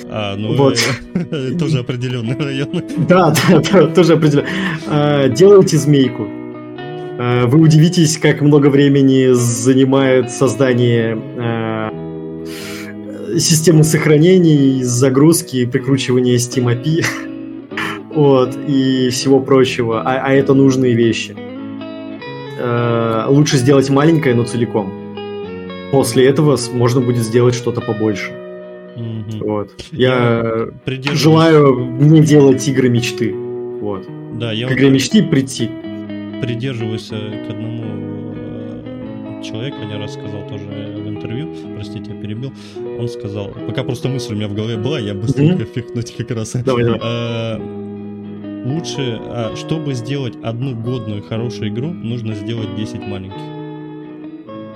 [0.10, 0.78] А, ну, вот.
[1.60, 2.84] тоже определенные районы.
[3.10, 4.48] Да, да, тоже определенно.
[4.88, 6.28] А, делайте змейку.
[7.18, 11.65] А, вы удивитесь, как много времени занимает создание а,
[13.40, 17.04] системы сохранений, загрузки, прикручивания Steam API
[18.16, 20.02] вот, и всего прочего.
[20.02, 21.36] А, а это нужные вещи.
[22.58, 24.92] Э, лучше сделать маленькое, но целиком.
[25.92, 28.32] После этого можно будет сделать что-то побольше.
[28.96, 29.44] Mm-hmm.
[29.44, 29.72] Вот.
[29.92, 33.34] Я, я желаю не делать игры мечты.
[33.34, 34.08] Вот.
[34.34, 35.70] Да, я к игре мечты прийти.
[36.42, 38.15] Придерживаюсь к одному
[39.46, 42.52] человеку, не раз сказал тоже в интервью, простите, я перебил,
[43.00, 45.74] он сказал, пока просто мысль у меня в голове была, я быстренько mm-hmm.
[45.74, 46.54] фихнуть как раз.
[46.54, 47.00] Давай, давай.
[47.02, 47.58] А,
[48.66, 53.42] лучше, а, чтобы сделать одну годную хорошую игру, нужно сделать 10 маленьких.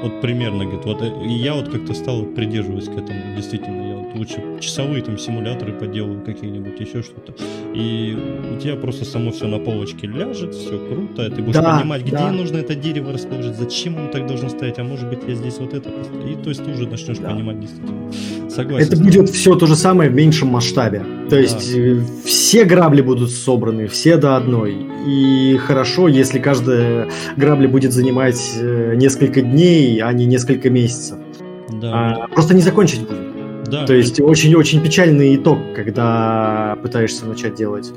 [0.02, 3.79] Вот примерно, говорит, вот э, и я вот как-то стал придерживаться к этому, действительно,
[4.10, 7.34] вот лучше часовые там симуляторы поделаю какие-нибудь, еще что-то.
[7.74, 8.18] И
[8.56, 12.12] у тебя просто само все на полочке ляжет, все круто, ты будешь да, понимать, где
[12.12, 12.32] да.
[12.32, 15.74] нужно это дерево расположить, зачем оно так должно стоять, а может быть я здесь вот
[15.74, 17.30] это И то есть ты уже начнешь да.
[17.30, 18.12] понимать действительно.
[18.50, 18.88] Согласен.
[18.88, 21.04] Это будет все то же самое в меньшем масштабе.
[21.30, 21.82] То есть да.
[21.82, 24.76] Э, все грабли будут собраны, все до одной.
[25.08, 31.18] И хорошо, если каждая грабли будет занимать э, несколько дней, а не несколько месяцев.
[31.70, 31.92] Да.
[31.94, 33.29] А, просто не закончить будет.
[33.70, 33.86] Да.
[33.86, 37.92] То есть очень-очень печальный итог, когда пытаешься начать делать.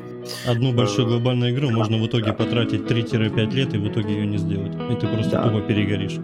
[0.46, 4.38] Одну большую глобальную игру можно в итоге потратить 3-5 лет и в итоге ее не
[4.38, 4.72] сделать.
[4.90, 5.48] И ты просто да.
[5.48, 6.18] тупо перегоришь.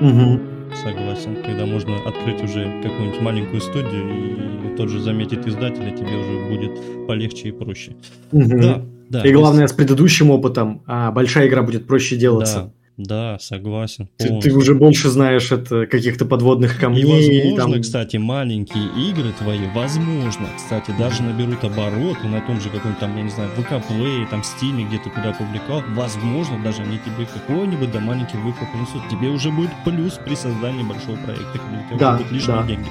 [0.00, 0.40] Угу.
[0.82, 1.36] Согласен.
[1.44, 7.06] Когда можно открыть уже какую-нибудь маленькую студию и тот же заметит издателя, тебе уже будет
[7.06, 7.96] полегче и проще.
[8.32, 8.60] Угу.
[8.60, 9.22] Да, да.
[9.22, 9.74] И главное, есть...
[9.74, 12.58] с предыдущим опытом а, большая игра будет проще делаться.
[12.58, 12.72] Да.
[13.06, 14.08] Да, согласен.
[14.18, 17.02] Ты, ты уже больше знаешь это каких-то подводных камней.
[17.02, 17.82] И возможно, там...
[17.82, 23.22] кстати, маленькие игры твои, возможно, кстати, даже наберут обороты на том же каком-то там, я
[23.22, 25.82] не знаю, ВК Play, там, Steam, где ты куда публиковал.
[25.94, 29.08] Возможно, даже они тебе какой-нибудь да маленький выхлоп принесут.
[29.10, 32.66] Тебе уже будет плюс при создании большого проекта, когда у тебя да, будут лишние да.
[32.66, 32.88] деньги.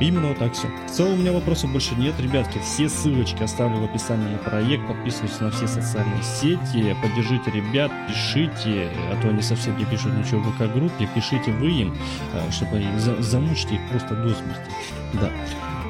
[0.00, 0.68] Именно вот так все.
[0.86, 2.58] В целом у меня вопросов больше нет, ребятки.
[2.58, 4.86] Все ссылочки оставлю в описании на проект.
[4.86, 6.96] Подписывайтесь на все социальные сети.
[7.02, 11.08] Поддержите ребят, пишите, а то они совсем не пишут ничего в ВК-группе.
[11.14, 11.96] Пишите вы им,
[12.32, 14.70] э, чтобы за замучить их просто до смерти.
[15.14, 15.30] Да.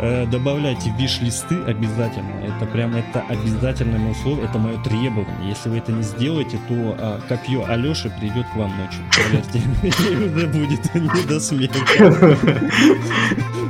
[0.01, 2.31] Э, добавляйте виш-листы обязательно.
[2.45, 5.49] Это прям это обязательное условие, это мое требование.
[5.49, 9.01] Если вы это не сделаете, то а, копье Алёши придет к вам ночью.
[9.13, 9.61] Поверьте,
[10.37, 11.79] уже будет не до смеха.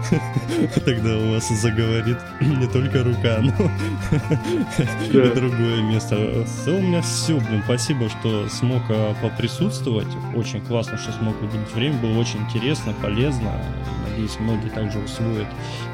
[0.84, 3.52] Тогда у вас заговорит не только рука, но
[5.06, 6.44] и другое место.
[6.44, 10.08] Все, у меня все, блин, спасибо, что смог а, поприсутствовать.
[10.34, 11.96] Очень классно, что смог уделить время.
[11.98, 13.52] Было очень интересно, полезно.
[14.08, 15.48] Надеюсь, многие также усвоят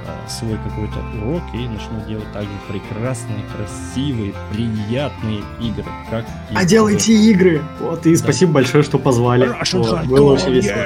[0.07, 5.85] а, свой какой-то урок и начнут делать также прекрасные, красивые, приятные игры.
[6.11, 7.63] Как а делайте игры!
[7.81, 8.17] Вот, и да.
[8.17, 9.53] спасибо большое, что позвали.
[9.73, 10.77] Вот, было очень весело.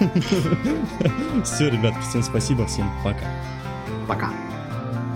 [1.44, 3.26] Все, ребят, всем спасибо, всем пока.
[4.08, 4.30] Пока.